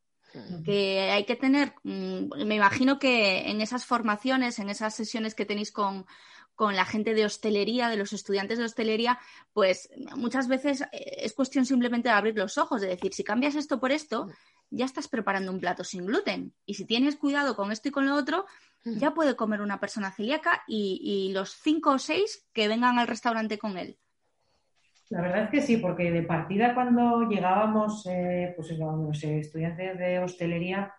[0.66, 5.46] Que hay que tener, mm, me imagino que en esas formaciones, en esas sesiones que
[5.46, 6.06] tenéis con,
[6.58, 9.20] con la gente de hostelería, de los estudiantes de hostelería,
[9.54, 13.54] pues muchas veces eh, es cuestión simplemente de abrir los ojos, de decir, si cambias
[13.54, 14.28] esto por esto,
[14.72, 16.54] ya estás preparando un plato sin gluten.
[16.66, 18.48] Y si tienes cuidado con esto y con lo otro,
[18.84, 23.60] ya puede comer una persona celíaca y, los cinco o seis que vengan al restaurante
[23.60, 23.96] con él.
[25.10, 30.20] La verdad es que sí, porque de partida cuando llegábamos, eh, pues los estudiantes de
[30.20, 30.92] hostelería,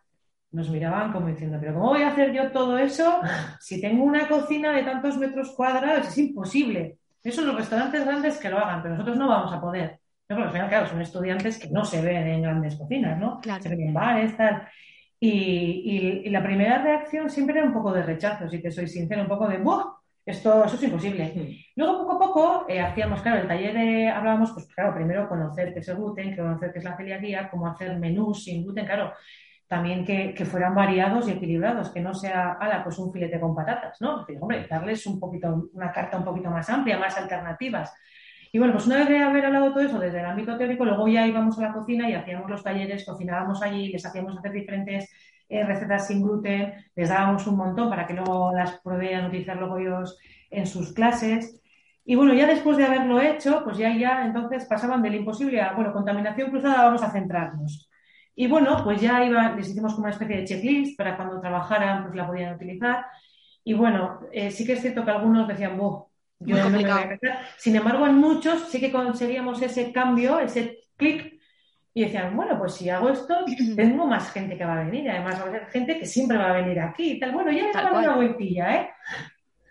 [0.51, 3.20] nos miraban como diciendo, pero ¿cómo voy a hacer yo todo eso
[3.61, 6.09] si tengo una cocina de tantos metros cuadrados?
[6.09, 6.99] Es imposible.
[7.22, 9.99] Eso los restaurantes grandes que lo hagan, pero nosotros no vamos a poder.
[10.26, 13.40] Pero al final, claro, son estudiantes que no se ven en grandes cocinas, ¿no?
[13.61, 14.66] Se ven en bares, tal.
[15.20, 19.28] Y, la primera reacción siempre era un poco de rechazo, si te soy sincero, un
[19.28, 19.84] poco de ¡buah!
[20.24, 21.64] Esto, eso es imposible.
[21.74, 25.72] Luego, poco a poco, eh, hacíamos, claro, el taller de, hablábamos, pues claro, primero conocer
[25.72, 29.12] qué es el gluten, conocer qué es la celiaquía, cómo hacer menús sin gluten, claro
[29.68, 34.00] también que, fueran variados y equilibrados, que no sea, ala, pues un filete con patatas,
[34.00, 34.24] ¿no?
[34.40, 37.94] hombre, darles un poquito, una carta un poquito más amplia, más alternativas.
[38.50, 41.06] Y bueno, pues una vez de haber hablado todo eso desde el ámbito teórico, luego
[41.06, 45.12] ya íbamos a la cocina y hacíamos los talleres, cocinábamos allí, les hacíamos hacer diferentes
[45.50, 49.78] eh, recetas sin gluten, les dábamos un montón para que luego las pudieran utilizar luego
[49.78, 50.18] ellos
[50.50, 51.60] en sus clases.
[52.06, 55.74] Y bueno, ya después de haberlo hecho, pues ya, ya entonces pasaban del imposible a,
[55.74, 57.90] bueno, contaminación cruzada, vamos a centrarnos.
[58.41, 62.05] Y bueno, pues ya iba, les hicimos como una especie de checklist para cuando trabajaran,
[62.05, 63.05] pues la podían utilizar.
[63.64, 67.18] Y bueno, eh, sí que es cierto que algunos decían, yo no me voy a
[67.57, 71.36] Sin embargo, en muchos sí que conseguíamos ese cambio, ese clic,
[71.93, 73.45] y decían, bueno, pues si hago esto,
[73.76, 75.11] tengo más gente que va a venir.
[75.11, 77.32] Además, va a haber gente que siempre va a venir aquí y tal.
[77.32, 78.91] Bueno, ya me una vueltilla, ¿eh?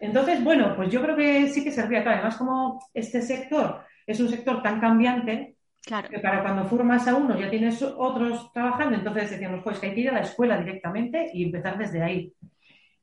[0.01, 2.03] Entonces, bueno, pues yo creo que sí que servía.
[2.05, 5.56] además, como este sector es un sector tan cambiante,
[5.87, 9.93] que para cuando formas a uno ya tienes otros trabajando, entonces decíamos, pues que hay
[9.93, 12.33] que ir a la escuela directamente y empezar desde ahí.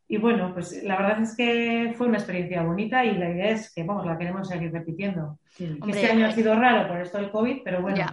[0.06, 3.72] Y bueno, pues la verdad es que fue una experiencia bonita y la idea es
[3.72, 5.38] que, vamos, la queremos seguir repitiendo.
[5.58, 8.04] este año ha sido raro por esto del COVID, pero bueno,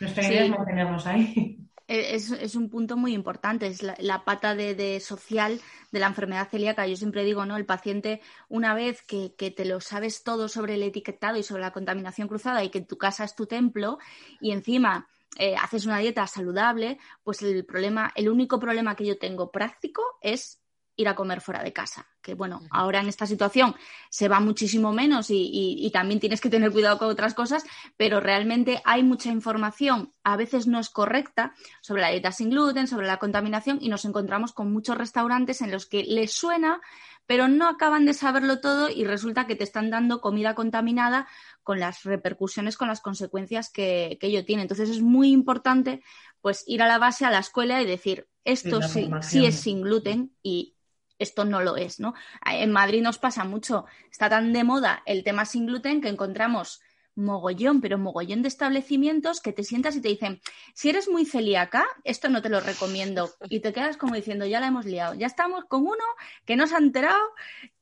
[0.00, 1.58] nuestra idea es mantenernos ahí.
[1.86, 5.60] E, es, un punto muy importante, es la, pata de, social
[5.92, 6.86] de la enfermedad celíaca.
[6.86, 7.56] Yo siempre digo, ¿no?
[7.56, 11.72] El paciente, una vez que, te lo sabes todo sobre el etiquetado y sobre la
[11.72, 13.98] contaminación cruzada y que tu casa es tu templo
[14.40, 15.08] y encima
[15.38, 20.02] eh, haces una dieta saludable, pues el problema, el único problema que yo tengo práctico
[20.22, 20.63] es
[20.96, 22.06] ir a comer fuera de casa.
[22.22, 23.74] Que bueno, ahora en esta situación
[24.10, 27.64] se va muchísimo menos y, también tienes que tener cuidado con otras cosas,
[27.96, 32.88] pero realmente hay mucha información, a veces no es correcta, sobre la dieta sin gluten,
[32.88, 36.80] sobre la contaminación y nos encontramos con muchos restaurantes en los que les suena,
[37.26, 41.26] pero no acaban de saberlo todo y resulta que te están dando comida contaminada
[41.62, 44.62] con las repercusiones, con las consecuencias que, ello tiene.
[44.62, 46.02] Entonces es muy importante
[46.40, 49.82] pues ir a la base, a la escuela y decir, esto sí, sí, es sin
[49.82, 50.73] gluten y
[51.18, 52.14] esto no lo es, ¿no?
[52.44, 56.80] En Madrid nos pasa mucho, está tan de moda el tema sin gluten que encontramos
[57.16, 60.40] mogollón, pero mogollón de establecimientos que te sientas y te dicen,
[60.74, 63.30] si eres muy celíaca, esto no te lo recomiendo.
[63.48, 65.14] Y te quedas como diciendo, ya la hemos liado.
[65.14, 66.04] Ya estamos con uno
[66.44, 67.20] que nos ha enterado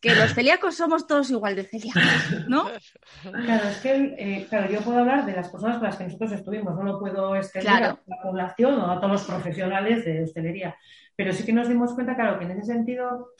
[0.00, 2.02] que los celíacos somos todos igual de celíacos,
[2.48, 2.68] ¿no?
[3.22, 6.32] Claro, es que, eh, claro, yo puedo hablar de las personas con las que nosotros
[6.32, 10.76] estuvimos, no lo puedo extender a la población o a todos los profesionales de hostelería.
[11.16, 13.32] Pero sí que nos dimos cuenta, claro, que en ese sentido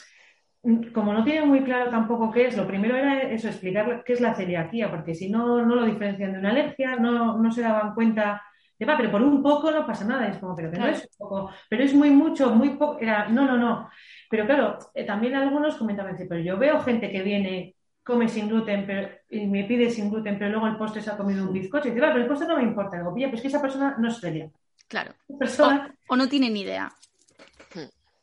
[0.94, 4.20] como no tienen muy claro tampoco qué es, lo primero era eso, explicar qué es
[4.20, 7.94] la celiaquía, porque si no, no lo diferencian de una alergia, no, no se daban
[7.94, 8.40] cuenta
[8.78, 11.00] de, va, pero por un poco no pasa nada, es como, pero que no es
[11.02, 13.90] un poco, pero es muy mucho, muy poco, era, no, no, no.
[14.30, 18.84] Pero claro, eh, también algunos comentaban, pero yo veo gente que viene, come sin gluten
[18.86, 21.88] pero, y me pide sin gluten, pero luego el postre se ha comido un bizcocho
[21.88, 22.98] y dice, va, pero el postre no me importa.
[22.98, 24.56] Digo, pues que esa persona no es celíaca.
[24.88, 25.12] Claro.
[25.38, 25.94] Persona...
[26.08, 26.92] O, o no tiene ni idea.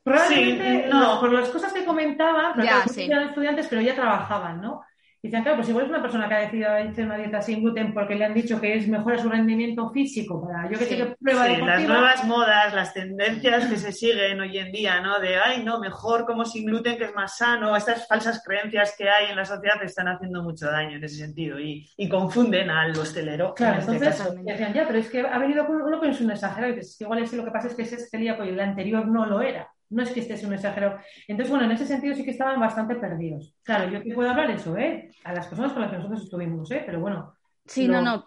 [0.09, 1.19] Probablemente, no.
[1.19, 4.81] por las cosas que comentaba, ya, eran estudiantes, pero ya trabajaban, ¿no?
[5.21, 7.61] Y decían, claro, pues igual es una persona que ha decidido hacer una dieta sin
[7.61, 10.95] gluten porque le han dicho que es mejor su rendimiento físico para yo que sé
[10.95, 15.19] que prueba sí, las nuevas modas, las tendencias que se siguen hoy en día, ¿no?
[15.19, 17.75] De, ay, no, mejor como sin gluten que es más sano.
[17.75, 21.59] Estas falsas creencias que hay en la sociedad están haciendo mucho daño en ese sentido
[21.59, 23.53] y, y confunden al hostelero.
[23.55, 25.79] Claro, este entonces decían, ya, pero es que ha venido con
[26.09, 28.45] es un exagerado y dices, igual es que lo que pasa es que ese celíaco
[28.45, 29.69] y el anterior no lo era.
[29.89, 30.99] No es que esté un exagero.
[31.27, 33.55] Entonces, bueno, en ese sentido sí que estaban bastante perdidos.
[33.63, 35.11] Claro, yo te puedo hablar eso, ¿eh?
[35.23, 36.83] A las personas con las que nosotros estuvimos, ¿eh?
[36.85, 37.33] Pero bueno.
[37.65, 38.25] Sí, no, no.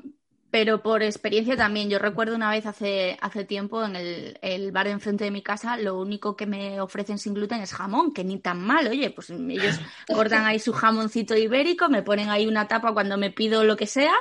[0.53, 1.89] Pero por experiencia también.
[1.89, 5.43] Yo recuerdo una vez hace, hace tiempo en el, el bar de enfrente de mi
[5.43, 8.87] casa, lo único que me ofrecen sin gluten es jamón, que ni tan mal.
[8.87, 13.31] Oye, pues ellos cortan ahí su jamoncito ibérico, me ponen ahí una tapa cuando me
[13.31, 14.13] pido lo que sea.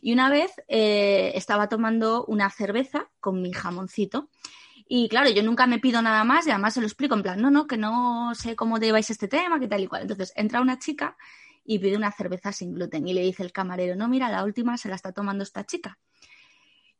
[0.00, 4.28] Y una vez eh, estaba tomando una cerveza con mi jamoncito.
[4.92, 7.40] Y claro, yo nunca me pido nada más y además se lo explico en plan,
[7.40, 10.02] no, no, que no sé cómo lleváis este tema, qué tal y cual.
[10.02, 11.16] Entonces entra una chica
[11.64, 14.76] y pide una cerveza sin gluten y le dice el camarero, no, mira, la última
[14.76, 15.96] se la está tomando esta chica.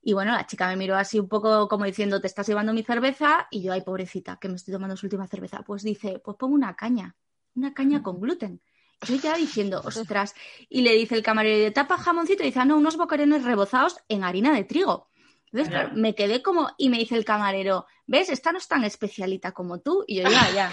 [0.02, 2.84] Y bueno, la chica me miró así un poco como diciendo, te estás llevando mi
[2.84, 5.62] cerveza y yo, ay, pobrecita, que me estoy tomando su última cerveza.
[5.62, 7.16] Pues dice, pues pongo una caña,
[7.56, 8.62] una caña con gluten.
[9.04, 10.36] Yo ya diciendo, ostras,
[10.68, 12.44] y le dice el camarero, de tapa jamoncito?
[12.44, 15.09] Y dice, ah, no, unos bocarones rebozados en harina de trigo.
[15.52, 18.28] Entonces, me quedé como, y me dice el camarero, ¿ves?
[18.28, 20.04] Esta no es tan especialita como tú.
[20.06, 20.72] Y yo, ya, ya.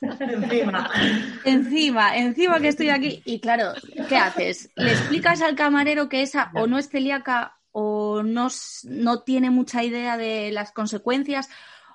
[0.00, 0.90] encima.
[1.44, 3.22] Encima, encima que estoy aquí.
[3.24, 3.74] Y claro,
[4.08, 4.70] ¿qué haces?
[4.74, 8.48] ¿Le explicas al camarero que esa o no es celíaca o no,
[8.84, 11.48] no tiene mucha idea de las consecuencias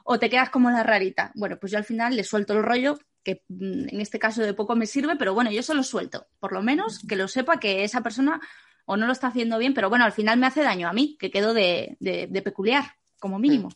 [0.06, 1.32] o te quedas como la rarita?
[1.36, 4.54] Bueno, pues yo al final le suelto el rollo que mm, en este caso de
[4.54, 6.28] poco me sirve, pero bueno, yo se lo suelto.
[6.40, 8.40] Por lo menos que lo sepa que esa persona
[8.86, 11.18] o no lo está haciendo bien, pero bueno, al final me hace daño a mí,
[11.20, 11.98] que quedo de,
[12.44, 12.84] peculiar,
[13.20, 13.70] como mínimo.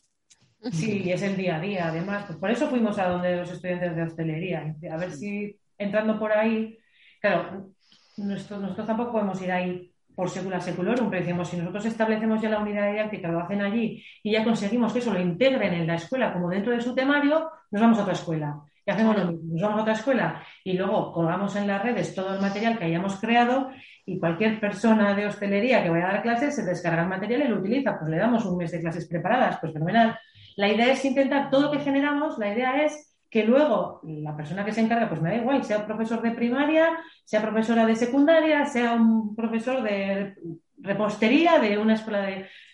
[0.71, 2.25] Sí, es el día a día, además.
[2.25, 6.31] Pues por eso fuimos a donde los estudiantes de hostelería, a ver si entrando por
[6.31, 6.77] ahí,
[7.21, 7.71] claro,
[8.17, 12.59] nosotros, tampoco podemos ir ahí por secular seculorum, pero decimos, si nosotros establecemos ya la
[12.59, 16.33] unidad didáctica, lo hacen allí y ya conseguimos que eso lo integren en la escuela
[16.33, 18.59] como dentro de su temario, nos vamos a otra escuela.
[18.87, 22.15] Y hacemos lo mismo, nos vamos a otra escuela y luego colgamos en las redes
[22.15, 23.69] todo el material que hayamos creado
[24.05, 27.47] y cualquier persona de hostelería que vaya a dar clases se descarga el material y
[27.49, 27.99] lo utiliza.
[27.99, 30.17] Pues le damos un mes de clases preparadas, pues fenomenal.
[30.55, 34.63] La idea es intentar todo lo que generamos, la idea es que luego la persona
[34.63, 38.65] que se encarga, pues me da igual, sea profesor de primaria, sea profesora de secundaria,
[38.65, 40.33] sea un profesor de
[40.77, 42.25] repostería de una escuela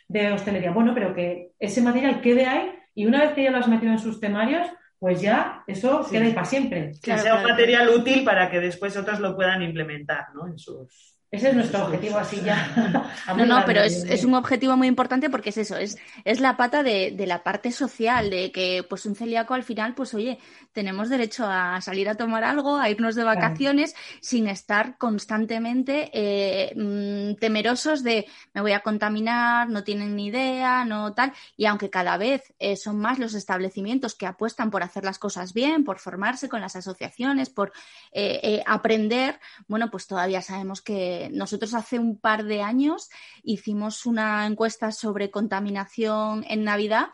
[0.08, 0.72] de, hostelería.
[0.72, 3.92] Bueno, pero que ese material quede ahí y una vez que ya lo has metido
[3.92, 4.68] en sus temarios,
[5.04, 6.94] pues ya eso quede para siempre.
[7.02, 10.48] Que sea un material útil para que después otros lo puedan implementar ¿no?
[10.48, 12.72] en sus ese es nuestro objetivo así ya.
[13.36, 16.84] no, no, pero es, un objetivo muy importante porque es eso, es, es la pata
[16.84, 20.38] de, la parte social, de que pues un celíaco al final, pues oye,
[20.74, 26.72] tenemos derecho a salir a tomar algo, a irnos de vacaciones sin estar constantemente eh,
[26.76, 31.34] mm, temerosos de me voy a contaminar, no tienen ni idea, no tal.
[31.58, 35.54] Y aunque cada vez eh, son más los establecimientos que apuestan por hacer las cosas
[35.54, 37.74] bien, por formarse con las asociaciones, por
[38.12, 43.10] eh, aprender, bueno, pues todavía sabemos que nosotros hace un par de años
[43.44, 47.08] hicimos una encuesta sobre contaminación en Navidad.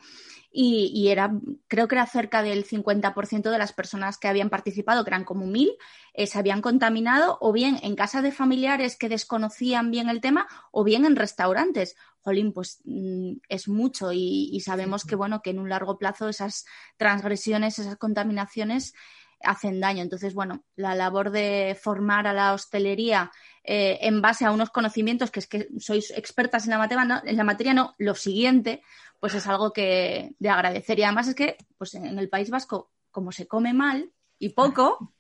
[0.51, 1.32] Y, era,
[1.68, 5.45] creo que era cerca del 50% de las personas que habían participado, que eran como
[5.45, 5.70] mil,
[6.16, 10.47] eh, se habían contaminado o bien en casa de familiares que desconocían bien el tema
[10.72, 11.95] o bien en restaurantes.
[12.22, 16.30] Jolín, pues mm, es mucho y, y, sabemos que, bueno, que en un largo plazo
[16.30, 16.66] esas
[16.97, 18.95] transgresiones, esas contaminaciones
[19.43, 20.01] hacen daño.
[20.01, 23.32] Entonces, bueno, la labor de formar a la hostelería
[23.72, 27.22] eh, en base a unos conocimientos que es que sois expertas en la materia, no,
[27.24, 28.82] en la materia no, lo siguiente,
[29.20, 30.98] pues es algo que de agradecer.
[30.98, 35.14] Y además es que, pues en el País Vasco, como se come mal y poco,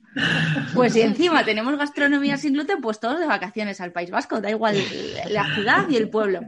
[0.73, 4.49] pues si encima tenemos gastronomía sin gluten, pues todos de vacaciones al País Vasco, da
[4.49, 4.75] igual
[5.29, 6.41] la ciudad y el pueblo.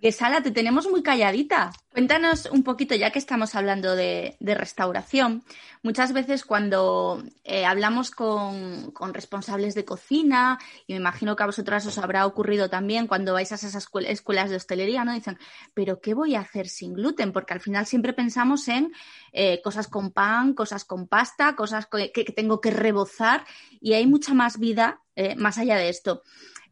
[0.00, 1.72] Que Sala, te tenemos muy calladita.
[1.90, 5.42] Cuéntanos un poquito, ya que estamos hablando de, restauración.
[5.82, 11.86] Muchas veces cuando eh, hablamos con, responsables de cocina, y me imagino que a vosotras
[11.86, 15.14] os habrá ocurrido también cuando vais a esas escuelas de hostelería, ¿no?
[15.14, 15.38] Dicen,
[15.72, 17.32] pero ¿qué voy a hacer sin gluten?
[17.32, 18.92] Porque al final siempre pensamos en
[19.32, 23.46] eh, cosas con pan, cosas con pasta, cosas que, tengo que rebozar,
[23.80, 26.22] y hay mucha más vida eh, más allá de esto.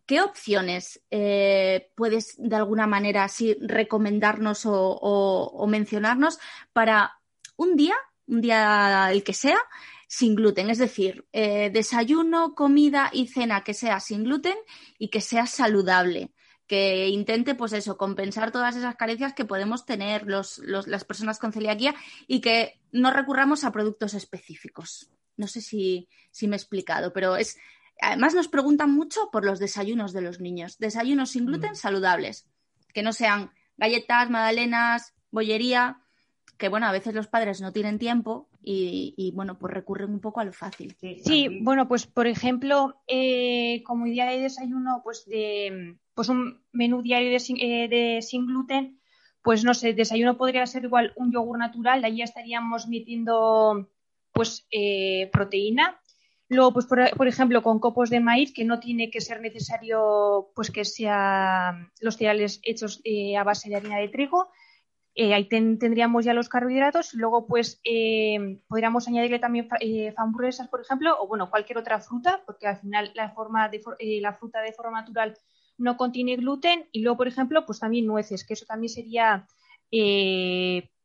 [0.07, 6.39] ¿Qué opciones eh, puedes de alguna manera así recomendarnos o, mencionarnos
[6.73, 7.21] para
[7.57, 7.95] un día,
[8.27, 9.59] un día el que sea,
[10.07, 10.69] sin gluten?
[10.69, 14.57] Es decir, eh, desayuno, comida y cena que sea sin gluten
[14.99, 16.33] y que sea saludable
[16.67, 21.95] que intente, pues eso, compensar todas esas carencias que podemos tener las personas con celiaquía
[22.27, 25.11] y que no recurramos a productos específicos.
[25.37, 27.59] No sé si, si me he explicado, pero es,
[28.01, 30.79] Además nos preguntan mucho por los desayunos de los niños.
[30.79, 31.77] Desayunos sin gluten mm.
[31.77, 32.49] saludables,
[32.93, 36.01] que no sean galletas, magdalenas, bollería,
[36.59, 40.41] que bueno, a veces los padres no tienen tiempo y, bueno, pues recurren un poco
[40.41, 40.97] a lo fácil.
[41.23, 47.03] Sí, bueno, pues por ejemplo, eh, como día de desayuno, pues de pues un menú
[47.03, 49.01] diario de sin, eh, de sin gluten,
[49.43, 53.91] pues no sé, desayuno podría ser igual un yogur natural, ahí ya estaríamos metiendo
[54.33, 56.01] pues eh, proteína,
[56.49, 60.71] Luego, pues por, ejemplo, con copos de maíz, que no tiene que ser necesario pues
[60.71, 64.51] que sean los cereales hechos eh, a base de harina de trigo.
[65.15, 67.15] Eh, ahí tendríamos ya los carbohidratos.
[67.15, 69.69] Luego, pues eh, podríamos añadirle también
[70.17, 73.81] hamburguesas, por ejemplo, o bueno, cualquier otra fruta, porque al final la, forma de,
[74.21, 75.39] la fruta de forma natural
[75.79, 76.89] no contiene gluten.
[76.93, 79.47] Y luego, por ejemplo, pues también nueces, que eso también sería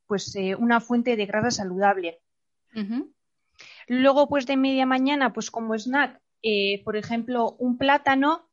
[0.05, 2.19] pues una fuente de grasa saludable.
[3.89, 8.47] Luego, pues de media mañana, pues como snack, eh, por ejemplo, un plátano.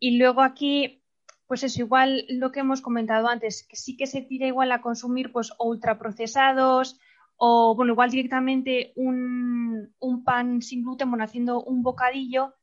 [0.00, 1.04] Y luego aquí,
[1.46, 4.80] pues es igual lo que hemos comentado antes, que sí que se tira igual a
[4.80, 6.98] consumir pues ultraprocesados
[7.36, 9.92] o, bueno, igual directamente un,
[10.24, 12.54] pan sin gluten, bueno, haciendo un bocadillo.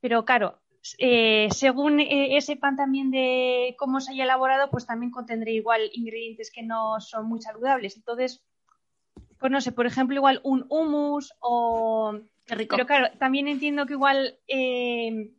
[0.00, 0.60] Pero claro,
[0.98, 5.90] eh, según eh, ese pan también de cómo se haya elaborado, pues también contendrá igual
[5.92, 7.96] ingredientes que no son muy saludables.
[7.96, 8.44] Entonces,
[9.38, 12.18] pues no sé, por ejemplo, igual un hummus o...
[12.48, 12.76] rico.
[12.76, 15.32] Pero claro, también entiendo que igual eh,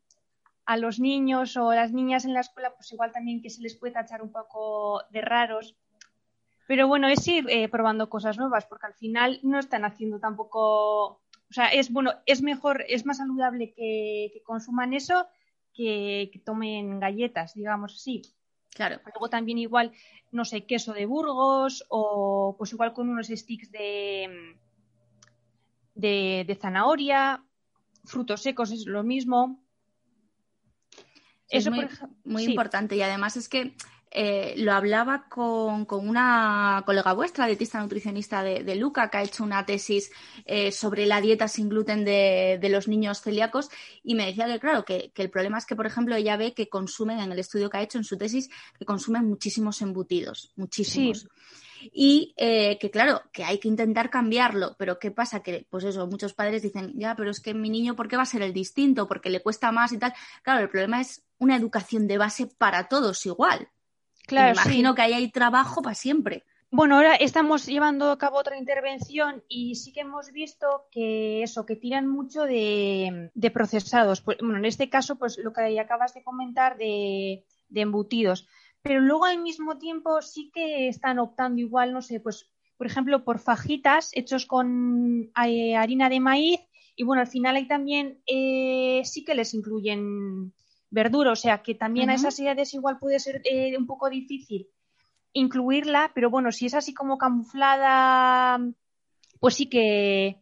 [0.66, 3.76] a los niños o las niñas en la escuela, pues igual también que se les
[3.76, 5.76] puede tachar un poco de raros.
[6.68, 11.22] Pero bueno, es ir eh, probando cosas nuevas, porque al final no están haciendo tampoco...
[11.50, 15.26] O sea, es bueno, es mejor, es más saludable que, consuman eso
[15.74, 18.22] que, que tomen galletas, digamos así.
[18.74, 19.01] Claro.
[19.05, 19.91] Luego también igual,
[20.32, 24.55] no sé, queso de Burgos o pues igual con unos sticks de,
[25.95, 27.43] de, zanahoria,
[28.05, 29.63] frutos secos es lo mismo.
[31.49, 33.76] Eso es muy, importante y además es que
[34.12, 39.66] eh, lo hablaba con, una colega vuestra, dietista nutricionista de, Luca, que ha hecho una
[39.66, 40.12] tesis
[40.45, 43.70] eh, sobre la dieta sin gluten de, los niños celíacos
[44.03, 46.70] y me decía que, claro, que, el problema es que, por ejemplo, ella ve que
[46.70, 51.28] consumen, en el estudio que ha hecho en su tesis, que consumen muchísimos embutidos, muchísimos.
[51.93, 55.41] Y eh, que claro, que hay que intentar cambiarlo, pero ¿qué pasa?
[55.41, 58.24] Que pues eso, muchos padres dicen, ya, pero es que mi niño, ¿por qué va
[58.24, 59.07] a ser el distinto?
[59.07, 60.14] Porque le cuesta más y tal.
[60.43, 63.70] Claro, el problema es una educación de base para todos igual.
[64.30, 66.43] Claro, Me imagino que ahí hay trabajo para siempre.
[66.71, 71.65] Bueno, ahora estamos llevando a cabo otra intervención y sí que hemos visto que eso,
[71.65, 74.21] que tiran mucho de, procesados.
[74.21, 78.47] Pues, bueno, en este caso, pues lo que acabas de comentar de, embutidos.
[78.84, 83.25] Pero luego al mismo tiempo sí que están optando igual, no sé, pues por ejemplo,
[83.25, 86.61] por fajitas hechos con eh, harina de maíz
[86.95, 90.53] y bueno, al final ahí también eh, sí que les incluyen
[90.90, 94.70] verdura, o sea que también a esas edades igual puede ser eh, un poco difícil
[95.34, 98.60] incluirla, pero bueno, si es así como camuflada,
[99.40, 100.38] pues sí que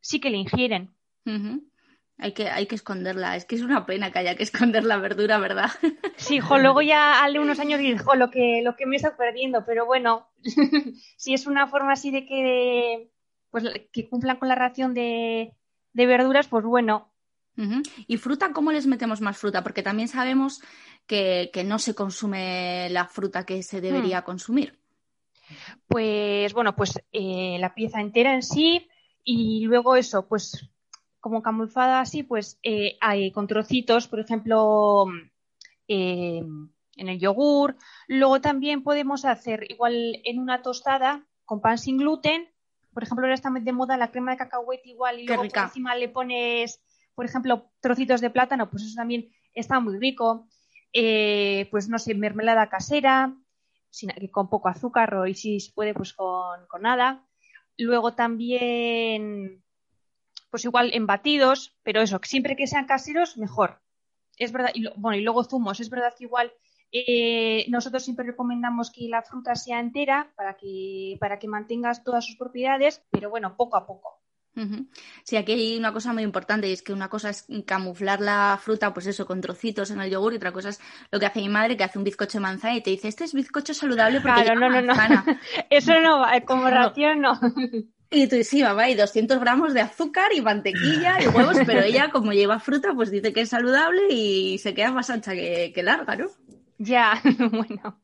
[0.00, 0.94] sí que le ingieren.
[2.18, 3.36] Hay que, hay que esconderla.
[3.36, 5.70] Es que es una pena que haya que esconder la verdura, ¿verdad?
[6.16, 9.64] Sí, jo, luego ya hace unos años dijo lo que, lo que me está perdiendo,
[9.64, 10.28] pero bueno,
[11.16, 13.10] si es una forma así de que,
[13.50, 15.56] pues, que cumplan con la ración de,
[15.92, 17.11] de verduras, pues bueno,
[18.06, 18.52] ¿Y fruta?
[18.52, 19.62] ¿Cómo les metemos más fruta?
[19.62, 20.62] Porque también sabemos
[21.06, 24.24] que, no se consume la fruta que se debería hmm.
[24.24, 24.78] consumir.
[25.86, 28.88] Pues bueno, pues eh, la pieza entera en sí
[29.22, 30.70] y luego eso, pues
[31.20, 35.06] como camuflada así, pues eh, hay con trocitos, por ejemplo,
[35.86, 36.42] eh,
[36.96, 37.76] en el yogur.
[38.08, 42.48] Luego también podemos hacer igual en una tostada con pan sin gluten.
[42.92, 46.08] Por ejemplo, ahora está de moda la crema de cacahuete igual y luego encima le
[46.08, 46.80] pones
[47.14, 50.48] por ejemplo, trocitos de plátano, pues eso también está muy rico.
[50.92, 53.34] Eh, pues no sé, mermelada casera,
[54.30, 57.26] con poco azúcar o y si se puede, pues con, nada.
[57.78, 59.62] Luego también,
[60.50, 63.80] pues igual en batidos, pero eso, siempre que sean caseros, mejor.
[64.36, 66.52] Es verdad, y bueno, y luego zumos, es verdad que igual
[66.90, 72.26] eh, nosotros siempre recomendamos que la fruta sea entera para que, para que mantengas todas
[72.26, 74.20] sus propiedades, pero bueno, poco a poco.
[75.24, 78.58] Sí, aquí hay una cosa muy importante y es que una cosa es camuflar la
[78.62, 80.80] fruta, pues eso, con trocitos en el yogur y otra cosa es
[81.10, 83.24] lo que hace mi madre que hace un bizcocho de manzana y te dice, este
[83.24, 84.94] es bizcocho saludable porque claro, no, no, no,
[85.70, 87.40] Eso no va, como ración no.
[88.10, 92.10] Y tú, sí, mamá, hay 200 gramos de azúcar y mantequilla y huevos, pero ella,
[92.10, 95.82] como lleva fruta, pues dice que es saludable y se queda más ancha que, que
[95.82, 96.26] larga, ¿no?
[96.76, 98.01] Ya, bueno.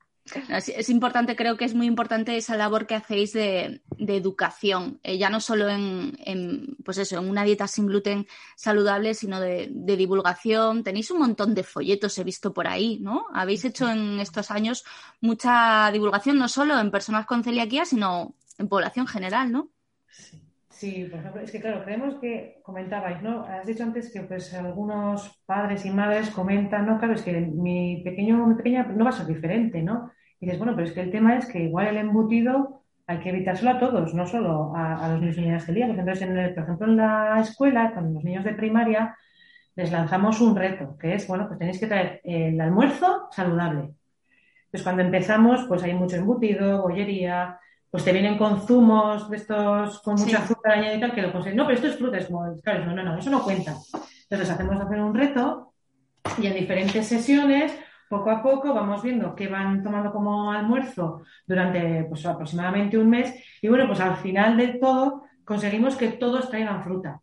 [0.48, 5.30] Es, importante, creo que es muy importante esa labor que hacéis de, educación, eh, ya
[5.30, 8.26] no solo en, pues eso, en una dieta sin gluten
[8.56, 10.84] saludable, sino de, divulgación.
[10.84, 13.26] Tenéis un montón de folletos, he visto por ahí, ¿no?
[13.32, 14.84] Habéis hecho en estos años
[15.20, 19.70] mucha divulgación, no solo en personas con celiaquía, sino en población general, ¿no?
[20.70, 21.06] Sí.
[21.10, 23.44] por ejemplo, es que claro, creemos que comentabais, ¿no?
[23.44, 28.02] Has dicho antes que pues algunos padres y madres comentan, no, claro, es que mi
[28.04, 30.12] pequeño mi pequeña no va a ser diferente, ¿no?
[30.40, 33.30] Y dices, bueno, pero es que el tema es que igual el embutido hay que
[33.30, 35.96] evitárselo a todos, no solo a, los niños y niñas celíacos.
[35.98, 39.16] Entonces, en por ejemplo, en la escuela, con los niños de primaria,
[39.76, 43.94] les lanzamos un reto, que es, bueno, pues tenéis que traer el almuerzo saludable.
[44.70, 47.58] Pues cuando empezamos, pues hay mucho embutido, bollería,
[47.90, 51.32] pues te vienen con zumos de estos con mucha azúcar añadida y tal, que lo
[51.32, 51.56] consiguen.
[51.56, 53.74] No, pero esto es fruta, es como, claro, no, no, no, eso no cuenta.
[54.22, 55.72] Entonces hacemos hacer un reto
[56.36, 57.74] y en diferentes sesiones
[58.08, 63.34] poco a poco vamos viendo qué van tomando como almuerzo durante pues, aproximadamente un mes
[63.62, 67.20] y bueno, pues al final de todo conseguimos que todos traigan fruta.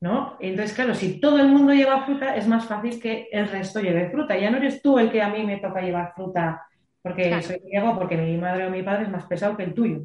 [0.00, 0.36] ¿No?
[0.40, 4.08] Entonces, claro, si todo el mundo lleva fruta, es más fácil que el resto lleve
[4.08, 4.34] fruta.
[4.38, 6.66] Ya no eres tú el que a mí me toca llevar fruta
[7.02, 10.02] porque soy ciego, porque mi madre o mi padre es más pesado que el tuyo.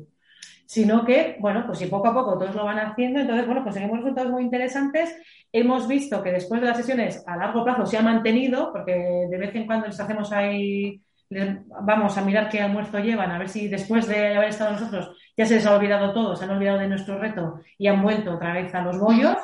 [0.66, 4.00] Sino que, bueno, pues si poco a poco todos lo van haciendo, entonces, bueno, conseguimos
[4.00, 5.16] resultados muy interesantes
[5.58, 9.38] Hemos visto que después de las sesiones a largo plazo se ha mantenido, porque de
[9.38, 11.02] vez en cuando les hacemos ahí,
[11.82, 15.46] vamos a mirar qué almuerzo llevan, a ver si después de haber estado nosotros ya
[15.46, 18.52] se les ha olvidado todo, se han olvidado de nuestro reto y han vuelto otra
[18.52, 19.38] vez a los bollos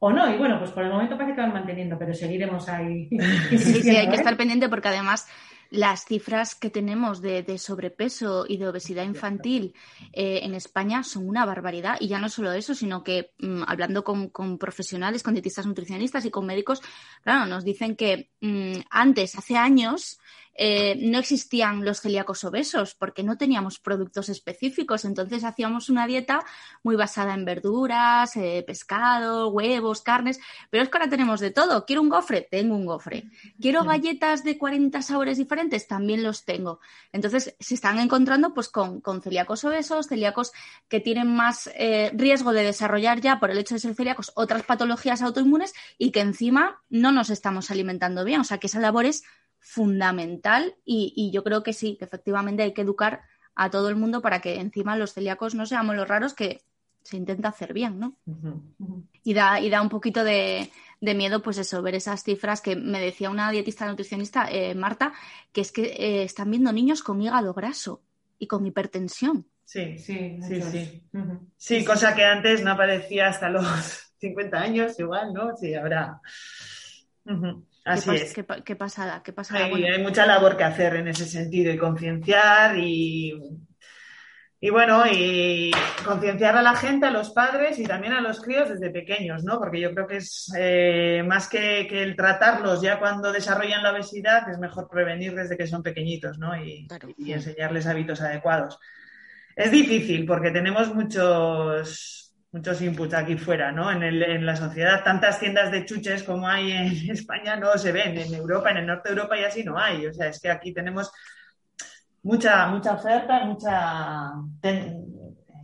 [0.00, 0.34] o no.
[0.34, 3.08] Y bueno, pues por el momento parece que van manteniendo, pero seguiremos ahí.
[3.50, 4.18] Sí, sí, hay que ¿eh?
[4.18, 5.28] estar pendiente porque además
[5.72, 9.74] las cifras que tenemos de, sobrepeso y de obesidad infantil
[10.12, 11.96] eh, en España son una barbaridad.
[11.98, 16.30] Y ya no solo eso, sino que mm, hablando con, profesionales, con dietistas nutricionistas y
[16.30, 16.82] con médicos,
[17.22, 20.18] claro, nos dicen que mm, antes, hace años,
[20.54, 25.04] eh, no existían los celíacos obesos porque no teníamos productos específicos.
[25.04, 26.44] Entonces hacíamos una dieta
[26.82, 30.40] muy basada en verduras, eh, pescado, huevos, carnes.
[30.70, 31.86] Pero es que ahora tenemos de todo.
[31.86, 33.24] Quiero un gofre, tengo un gofre.
[33.60, 36.80] Quiero galletas de 40 sabores diferentes, también los tengo.
[37.12, 40.52] Entonces se están encontrando pues con, con celíacos obesos, celíacos
[40.88, 44.62] que tienen más eh, riesgo de desarrollar ya por el hecho de ser celíacos otras
[44.64, 48.40] patologías autoinmunes y que encima no nos estamos alimentando bien.
[48.40, 49.24] O sea que esa labor es
[49.62, 53.22] fundamental y, yo creo que sí, que efectivamente hay que educar
[53.54, 56.62] a todo el mundo para que encima los celíacos no seamos los raros que
[57.02, 58.16] se intenta hacer bien, ¿no?
[59.22, 63.00] Y, da, y da un poquito de, miedo, pues eso, ver esas cifras que me
[63.00, 65.12] decía una dietista nutricionista, eh, Marta,
[65.52, 68.02] que es que eh, están viendo niños con hígado graso
[68.38, 69.46] y con hipertensión.
[69.64, 71.02] Sí, sí, sí, sí.
[71.56, 73.64] Sí, cosa que antes no aparecía hasta los
[74.18, 75.56] 50 años, igual, ¿no?
[75.56, 76.20] Sí, ahora.
[77.84, 78.34] Así qué, es.
[78.64, 79.64] Qué, pasada, qué pasada.
[79.64, 83.32] Hay, mucha labor que hacer en ese sentido y concienciar y,
[84.60, 85.72] y bueno, y
[86.04, 89.58] concienciar a la gente, a los padres y también a los críos desde pequeños, ¿no?
[89.58, 94.48] Porque yo creo que es eh, más que, el tratarlos ya cuando desarrollan la obesidad,
[94.48, 96.56] es mejor prevenir desde que son pequeñitos, ¿no?
[96.56, 96.86] Y,
[97.18, 98.78] y enseñarles hábitos adecuados.
[99.56, 103.90] Es difícil porque tenemos muchos muchos inputs aquí fuera, ¿no?
[103.90, 107.92] En, el, en, la sociedad, tantas tiendas de chuches como hay en España no se
[107.92, 110.06] ven, en Europa, en el norte de Europa y así no hay.
[110.06, 111.10] O sea, es que aquí tenemos
[112.22, 114.32] mucha, mucha oferta, mucha...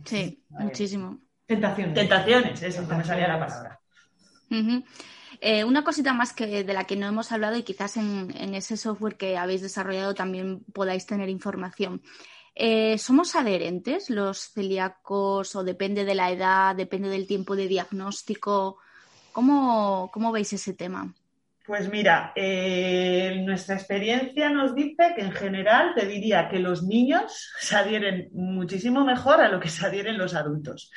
[0.03, 1.19] Sí, muchísimo.
[1.45, 1.93] Tentaciones.
[1.93, 3.79] Tentaciones, eso, me salía la palabra.
[5.41, 8.55] Eh, una cosita más que de la que no hemos hablado y quizás en, en
[8.55, 12.01] ese software que habéis desarrollado también podáis tener información.
[12.55, 18.77] Eh, ¿Somos adherentes los celíacos o depende de la edad, depende del tiempo de diagnóstico?
[19.31, 21.13] ¿Cómo, veis ese tema?
[21.65, 27.53] Pues mira, eh, nuestra experiencia nos dice que en general te diría que los niños
[27.59, 30.91] se adhieren muchísimo mejor a lo que se adhieren los adultos.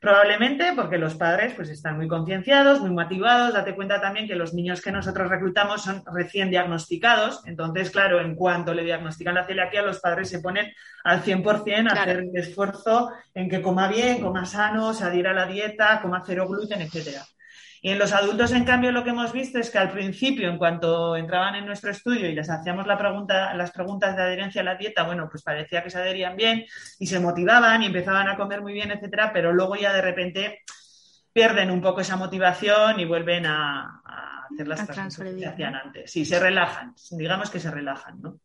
[0.00, 3.52] Probablemente porque los padres pues están muy concienciados, muy motivados.
[3.52, 7.42] Date cuenta también que los niños que nosotros reclutamos son recién diagnosticados.
[7.46, 10.72] Entonces, claro, en cuanto le diagnostican la celiaquía, los padres se ponen
[11.02, 15.46] al 100% a hacer esfuerzo en que coma bien, coma sano, se adhiera a la
[15.46, 17.24] dieta, coma cero gluten, etcétera.
[17.80, 20.58] Y en los adultos, en cambio, lo que hemos visto es que al principio, en
[20.58, 24.64] cuanto entraban en nuestro estudio y les hacíamos la pregunta, las preguntas de adherencia a
[24.64, 26.64] la dieta, bueno, pues parecía que se adherían bien
[26.98, 30.62] y se motivaban y empezaban a comer muy bien, etcétera, pero luego ya de repente
[31.32, 34.02] pierden un poco esa motivación y vuelven a,
[34.52, 36.10] hacer las cosas que hacían antes.
[36.10, 38.40] Sí, se relajan, digamos que se relajan, ¿no?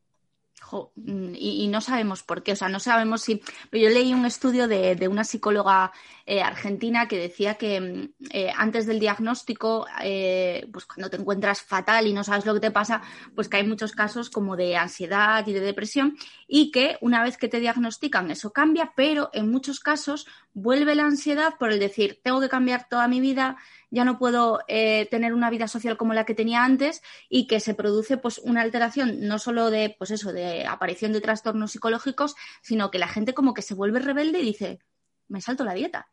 [0.96, 3.42] Mm, y, no sabemos por qué, o sea, no sabemos si...
[3.72, 5.92] Yo leí un estudio de, una psicóloga
[6.26, 11.62] eh, argentina que decía que mm, eh, antes del diagnóstico, eh, pues cuando te encuentras
[11.62, 13.02] fatal y no sabes lo que te pasa,
[13.36, 16.18] pues que hay muchos casos como de ansiedad y de depresión
[16.48, 21.04] y que una vez que te diagnostican eso cambia, pero en muchos casos vuelve la
[21.04, 23.58] ansiedad por el decir, tengo que cambiar toda mi vida,
[23.94, 27.60] ya no puedo eh, tener una vida social como la que tenía antes y que
[27.60, 32.36] se produce pues una alteración no solo de pues eso de aparición de trastornos psicológicos
[32.64, 34.80] sino que la gente como que se vuelve rebelde y dice
[35.28, 36.10] me salto la dieta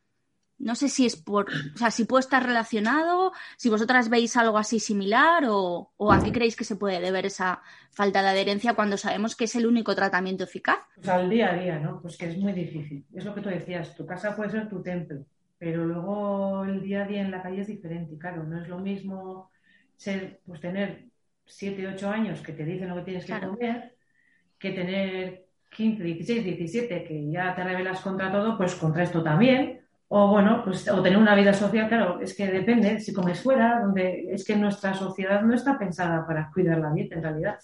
[0.58, 4.58] no sé si es por o sea si puede estar relacionado si vosotras veis algo
[4.58, 7.62] así similar o, o a qué creéis que se puede deber esa
[7.92, 10.78] falta de adherencia cuando sabemos que es el único tratamiento eficaz.
[10.96, 13.04] Pues al día a día no pues que es muy difícil.
[13.12, 15.24] Es lo que tú decías tu casa puede ser tu templo
[15.60, 18.16] pero luego el día a día en la calle es diferente.
[18.16, 19.50] Claro, no es lo mismo
[19.94, 21.04] ser, pues tener
[21.44, 23.94] 7, 8 años que te dicen lo que tienes que comer,
[24.58, 29.82] que tener 15, 16, 17, que ya te rebelas contra todo, pues contra esto también.
[30.08, 33.80] O bueno, pues o tener una vida social, claro, es que depende, si comes fuera,
[33.80, 37.58] donde es que nuestra sociedad no está pensada para cuidar la dieta en realidad.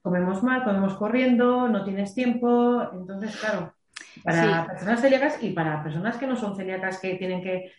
[0.00, 3.75] Comemos mal, comemos corriendo, no tienes tiempo, entonces claro,
[4.22, 7.72] para personas celíacas y para personas que no son celíacas que tienen que,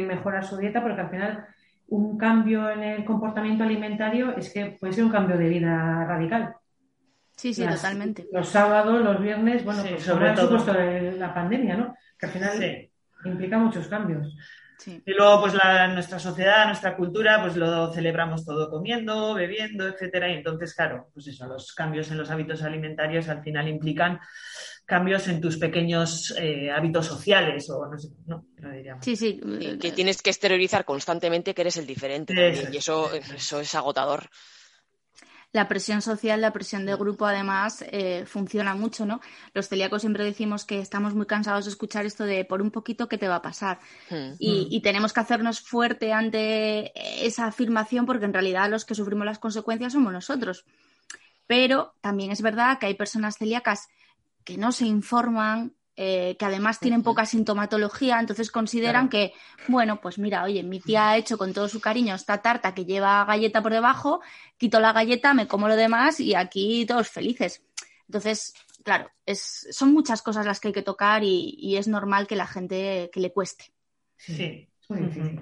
[0.00, 1.46] mejorar su dieta, porque al final
[1.88, 6.54] un cambio en el comportamiento alimentario es que puede ser un cambio de vida radical.
[7.36, 8.26] Sí, sí, totalmente.
[8.32, 10.56] Los sábados, los viernes, bueno, pues sobre todo
[11.18, 11.94] la pandemia, ¿no?
[12.18, 12.88] Que al final
[13.24, 14.34] implica muchos cambios.
[14.84, 20.28] Y luego, pues la, nuestra sociedad, nuestra cultura, pues lo celebramos todo comiendo, bebiendo, etcétera.
[20.30, 24.20] Y entonces, claro, pues eso, los cambios en los hábitos alimentarios al final implican
[24.84, 29.04] cambios en tus pequeños eh, hábitos sociales o no sé, no, diríamos.
[29.04, 29.40] Sí, sí.
[29.80, 32.34] Que tienes que exteriorizar constantemente que eres el diferente
[32.72, 34.30] y eso, eso es agotador
[35.56, 39.22] la presión social, la presión de grupo, además, eh, funciona mucho, ¿no?
[39.54, 43.08] Los celíacos siempre decimos que estamos muy cansados de escuchar esto de por un poquito
[43.08, 43.80] que te va a pasar.
[44.10, 44.34] Hmm.
[44.38, 46.92] Y, y, tenemos que hacernos fuerte ante
[47.26, 50.66] esa afirmación porque en realidad los que sufrimos las consecuencias somos nosotros.
[51.46, 53.88] pero también es verdad que hay personas celíacas
[54.44, 59.32] que no se informan, eh, que además tienen poca sintomatología, entonces consideran que,
[59.66, 62.84] bueno, pues mira, oye, mi tía ha hecho con todo su cariño esta tarta que
[62.84, 64.20] lleva galleta por debajo,
[64.58, 67.62] quito la galleta, me como lo demás y aquí todos felices.
[68.08, 68.54] Entonces,
[68.84, 72.46] claro, es, son muchas cosas las que hay que tocar y, es normal que la
[72.46, 73.72] gente que le cueste.
[74.16, 75.40] Sí, es muy difícil.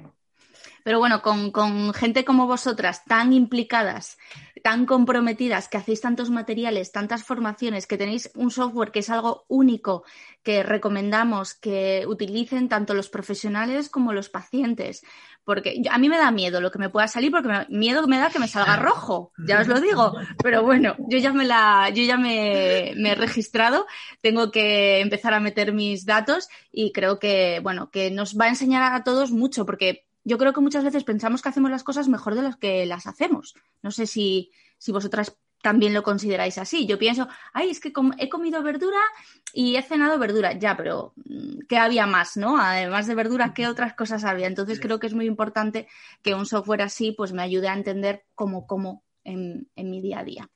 [0.84, 4.18] Pero bueno, con, con, gente como vosotras, tan implicadas,
[4.64, 9.44] tan comprometidas, que hacéis tantos materiales, tantas formaciones, que tenéis un software que es algo
[9.46, 10.04] único,
[10.42, 15.04] que recomendamos que utilicen tanto los profesionales como los pacientes.
[15.44, 18.16] Porque a mí me da miedo lo que me pueda salir, porque me, miedo me
[18.16, 20.14] da que me salga rojo, ya os lo digo.
[20.42, 23.86] Pero bueno, yo ya me la, yo ya me, me he registrado,
[24.22, 28.48] tengo que empezar a meter mis datos y creo que, bueno, que nos va a
[28.48, 32.08] enseñar a todos mucho, porque yo creo que muchas veces pensamos que hacemos las cosas
[32.08, 33.54] mejor de las que las hacemos.
[33.82, 36.86] No sé si, si vosotras también lo consideráis así.
[36.86, 39.00] Yo pienso, ay, es que he comido verdura
[39.54, 40.52] y he cenado verdura.
[40.52, 42.58] Ya, pero mm, ¿qué había más, no?
[42.58, 44.46] Además de verdura, ¿qué otras cosas había?
[44.46, 45.88] Entonces creo que es muy importante
[46.22, 50.24] que un software así pues me ayude a entender cómo como en, mi día a
[50.24, 50.50] día.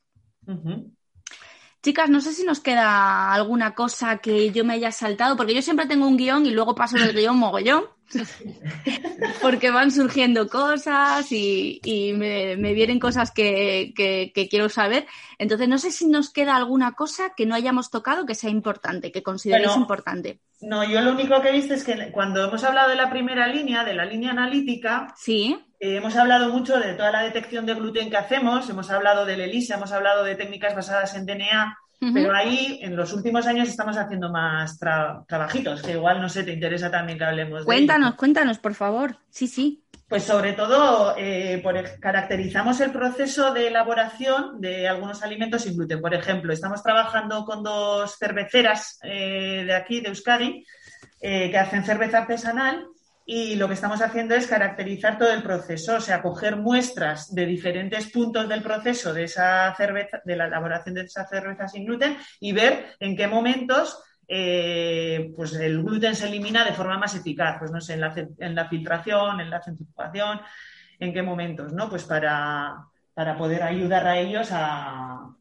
[1.83, 5.63] Chicas, no sé si nos queda alguna cosa que yo me haya saltado, porque yo
[5.63, 7.85] siempre tengo un guion y luego paso del guion mogollón.
[9.43, 11.81] porque van surgiendo cosas y,
[12.17, 13.93] me, vienen cosas que,
[14.51, 15.07] quiero saber.
[15.39, 19.13] Entonces, no sé si nos queda alguna cosa que no hayamos tocado que sea importante,
[19.13, 20.41] que consideréis importante.
[20.61, 23.47] No, yo lo único que he visto es que cuando hemos hablado de la primera
[23.47, 25.57] línea, de la línea analítica, sí.
[25.81, 29.41] Eh, hemos hablado mucho de toda la detección de gluten que hacemos, hemos hablado del
[29.41, 33.97] ELISA, hemos hablado de técnicas basadas en DNA pero ahí, en los últimos años, estamos
[33.97, 38.75] haciendo más trabajitos, que igual, no sé, te interesa también que hablemos Cuéntanos, cuéntanos, por
[38.75, 39.17] favor.
[39.31, 39.83] Sí, sí.
[40.09, 41.63] Pues sobre todo, eh,
[42.01, 46.01] caracterizamos el proceso de elaboración de algunos alimentos sin gluten.
[46.01, 50.65] Por ejemplo, estamos trabajando con dos cerveceras eh, de aquí, de Euskadi,
[51.21, 52.87] eh, que hacen cerveza artesanal
[53.31, 57.45] y lo que estamos haciendo es caracterizar todo el proceso, o sea, coger muestras de
[57.45, 62.17] diferentes puntos del proceso de esa cerveza, de la elaboración de esa cerveza sin gluten
[62.41, 67.59] y ver en qué momentos eh, pues el gluten se elimina de forma más eficaz,
[67.59, 70.41] pues no sé, en la, en la filtración, en la centrifugación,
[70.99, 71.91] en qué momentos, ¿no?
[71.91, 72.79] Pues para,
[73.13, 75.37] para poder ayudar a ellos a,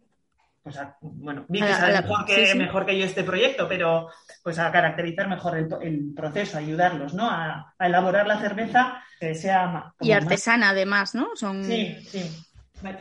[0.69, 4.09] pues bueno, Vicky mejor, que, mejor que yo este proyecto, pero
[4.43, 7.29] pues a caracterizar mejor el, proceso, ayudarlos, ¿no?
[7.29, 11.29] A, elaborar la cerveza que sea y artesana además, ¿no?
[11.35, 11.63] Son...
[11.63, 12.45] Sí, sí.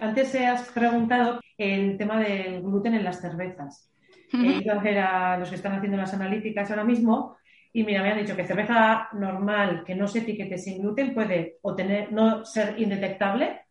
[0.00, 3.90] Antes has preguntado el tema del gluten en las cervezas.
[4.32, 7.36] He ido a hacer a los que están haciendo las analíticas ahora mismo
[7.72, 11.58] y mira, me han dicho que cerveza normal que no se etiquete sin gluten puede
[11.60, 13.66] o tener, no ser indetectable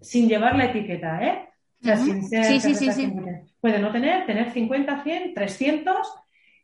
[0.00, 1.48] sin llevar la etiqueta, ¿eh?
[1.80, 3.12] Sí, sí, sí,
[3.60, 5.96] Puede no tener, tener 50, 100, 300,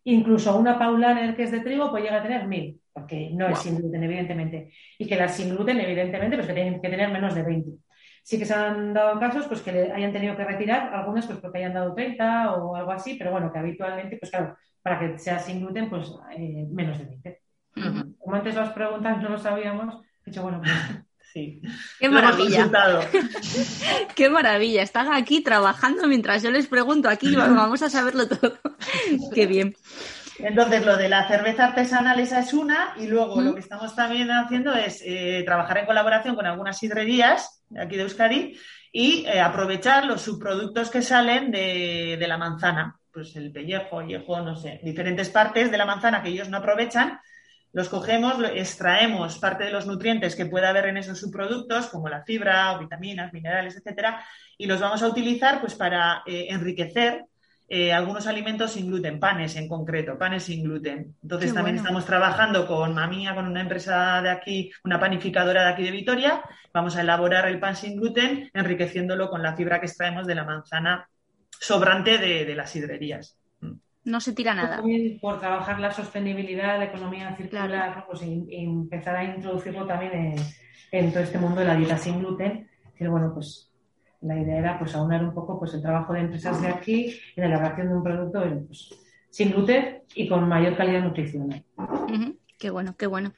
[0.04, 3.58] incluso una Paulaner que es de trigo puede llegar a tener 1000, porque no es
[3.58, 4.72] sin gluten, evidentemente.
[4.98, 7.70] Y que las sin gluten, evidentemente, pues que tienen que tener menos de 20.
[8.24, 11.38] Sí que se han dado casos pues que le hayan tenido que retirar, algunas pues
[11.38, 15.18] porque hayan dado 30 o algo así, pero bueno, que habitualmente, pues claro, para que
[15.18, 17.40] sea sin gluten, pues eh, menos de 20.
[18.18, 20.72] Como antes las preguntas no lo sabíamos, he dicho, bueno, pues
[21.32, 21.62] Sí.
[21.98, 22.68] Qué maravilla.
[24.14, 24.82] Qué maravilla.
[24.82, 27.34] Están aquí trabajando mientras yo les pregunto aquí.
[27.34, 28.58] Vamos a saberlo todo.
[29.34, 29.74] Qué bien.
[30.38, 34.30] Entonces, lo de la cerveza artesanal, esa es una, y luego lo que estamos también
[34.30, 38.58] haciendo es eh, trabajar en colaboración con algunas sidrerías de aquí de Euskadi
[38.90, 44.40] y eh, aprovechar los subproductos que salen de, de la manzana, pues el pellejo, viejo,
[44.40, 47.20] no sé, diferentes partes de la manzana que ellos no aprovechan
[47.72, 52.22] los cogemos, extraemos parte de los nutrientes que pueda haber en esos subproductos, como la
[52.22, 54.22] fibra, o vitaminas, minerales, etcétera,
[54.58, 57.24] y los vamos a utilizar pues, para eh, enriquecer
[57.68, 61.16] eh, algunos alimentos sin gluten, panes en concreto, panes sin gluten.
[61.22, 65.82] Entonces también estamos trabajando con Mamía, con una empresa de aquí, una panificadora de aquí
[65.82, 66.42] de Vitoria.
[66.74, 70.44] Vamos a elaborar el pan sin gluten, enriqueciéndolo con la fibra que extraemos de la
[70.44, 71.08] manzana
[71.58, 73.38] sobrante de las hidrerías
[74.04, 74.82] no se tira nada.
[75.20, 80.36] por trabajar la sostenibilidad, la economía circular, pues empezar a introducirlo también
[80.90, 82.68] en, todo este mundo de la dieta sin gluten.
[82.98, 83.70] Pero bueno, pues
[84.20, 87.42] la idea era pues aunar un poco pues el trabajo de empresas de aquí en
[87.42, 88.94] la elaboración de un producto pues,
[89.30, 91.64] sin gluten y con mayor calidad nutricional.
[92.58, 93.32] Qué bueno, qué bueno.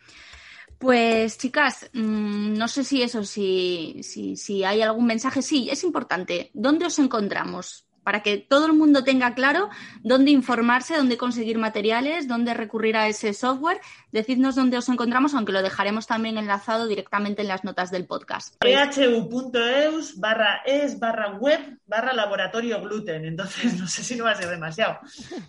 [0.78, 5.40] Pues chicas, mm, no sé si eso, si, si, si hay algún mensaje.
[5.40, 6.50] Sí, es importante.
[6.52, 7.86] ¿Dónde os encontramos?
[8.04, 9.70] Para que todo el mundo tenga claro
[10.02, 13.80] dónde informarse, dónde conseguir materiales, dónde recurrir a ese software.
[14.12, 18.54] Decidnos dónde os encontramos, aunque lo dejaremos también enlazado directamente en las notas del podcast.
[18.62, 23.24] phu.eus barra es barra web barra laboratorio gluten.
[23.24, 24.98] Entonces, no sé si no va a ser demasiado.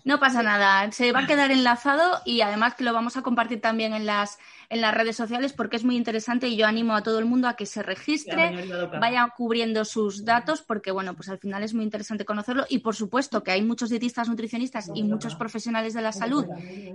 [0.04, 3.60] No pasa nada, se va a quedar enlazado y además que lo vamos a compartir
[3.60, 7.02] también en las en las redes sociales porque es muy interesante y yo animo a
[7.02, 8.66] todo el mundo a que se registre,
[9.00, 12.94] vaya cubriendo sus datos porque, bueno, pues al final es muy interesante conocerlo y, por
[12.94, 16.46] supuesto, que hay muchos dietistas, nutricionistas y muchos profesionales de la salud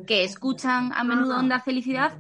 [0.05, 2.13] que escuchan a menudo Onda Felicidad,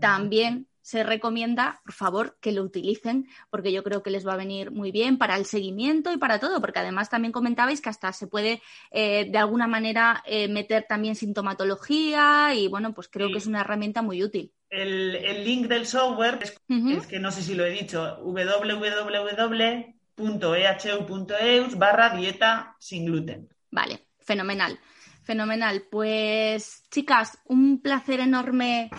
[0.00, 4.36] también se recomienda, por favor, que lo utilicen, porque yo creo que les va a
[4.36, 8.12] venir muy bien para el seguimiento y para todo, porque además también comentabais que hasta
[8.12, 8.62] se puede
[8.92, 13.62] eh, de alguna manera eh, meter también sintomatología y bueno, pues creo que es una
[13.62, 14.52] herramienta muy útil.
[14.68, 16.58] El, link del software es,
[17.06, 18.98] que no sé si lo he dicho, www.ehu.eus
[21.78, 23.48] barra dieta sin gluten.
[23.70, 24.78] Vale, fenomenal,
[25.22, 25.84] fenomenal.
[25.90, 28.90] Pues chicas, un placer enorme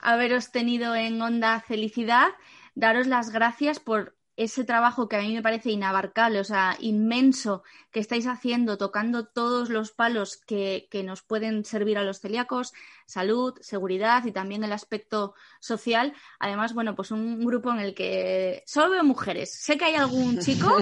[0.00, 2.28] haberos tenido en Onda Felicidad.
[2.74, 7.62] Daros las gracias por ese trabajo que a mí me parece inabarcable, o sea, inmenso,
[7.94, 12.72] que estáis haciendo, tocando todos los palos que, que, nos pueden servir a los celíacos,
[13.06, 16.12] salud, seguridad y también el aspecto social.
[16.40, 19.54] Además, bueno, pues un grupo en el que solo veo mujeres.
[19.54, 20.76] Sé que hay algún chico.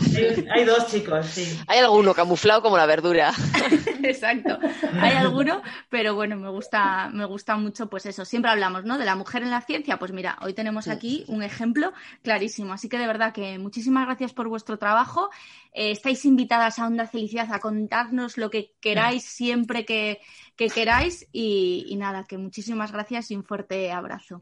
[0.55, 1.61] hay dos chicos, sí.
[1.67, 3.35] Hay alguno camuflado como la verdura.
[4.03, 4.59] Exacto.
[4.99, 5.61] Hay alguno,
[5.91, 8.25] pero bueno, me gusta, me gusta mucho, pues eso.
[8.25, 8.97] Siempre hablamos, ¿no?
[8.97, 9.99] De la mujer en la ciencia.
[9.99, 12.73] Pues mira, hoy tenemos aquí un ejemplo clarísimo.
[12.73, 15.29] Así que de verdad que muchísimas gracias por vuestro trabajo.
[15.75, 20.21] Eh, estáis invitadas a Onda Felicidad a contarnos lo que queráis siempre que,
[20.57, 21.27] queráis.
[21.33, 24.41] Y, nada, que muchísimas gracias y un fuerte abrazo.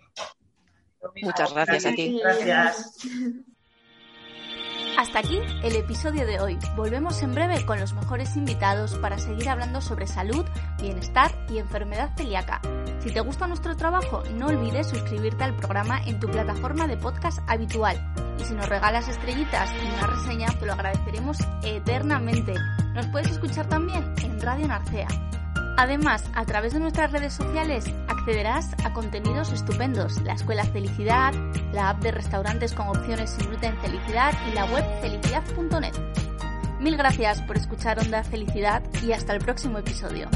[1.22, 2.20] Muchas gracias a ti.
[2.22, 3.00] Gracias.
[5.00, 6.58] Hasta aquí el episodio de hoy.
[6.76, 10.44] Volvemos en breve con los mejores invitados para seguir hablando sobre salud,
[10.78, 12.60] bienestar y enfermedad celíaca.
[12.98, 17.38] Si te gusta nuestro trabajo, no olvides suscribirte al programa en tu plataforma de podcast
[17.46, 17.96] habitual.
[18.38, 22.52] Y si nos regalas estrellitas y una reseña, te lo agradeceremos eternamente.
[22.92, 25.08] Nos puedes escuchar también en Radio Narcea.
[25.80, 31.32] Además, a través de nuestras redes sociales accederás a contenidos estupendos, la Escuela Felicidad,
[31.72, 35.94] la app de restaurantes con opciones sin gluten Felicidad y la web felicidad.net.
[36.80, 40.28] Mil gracias por escuchar Onda Felicidad y hasta el próximo episodio.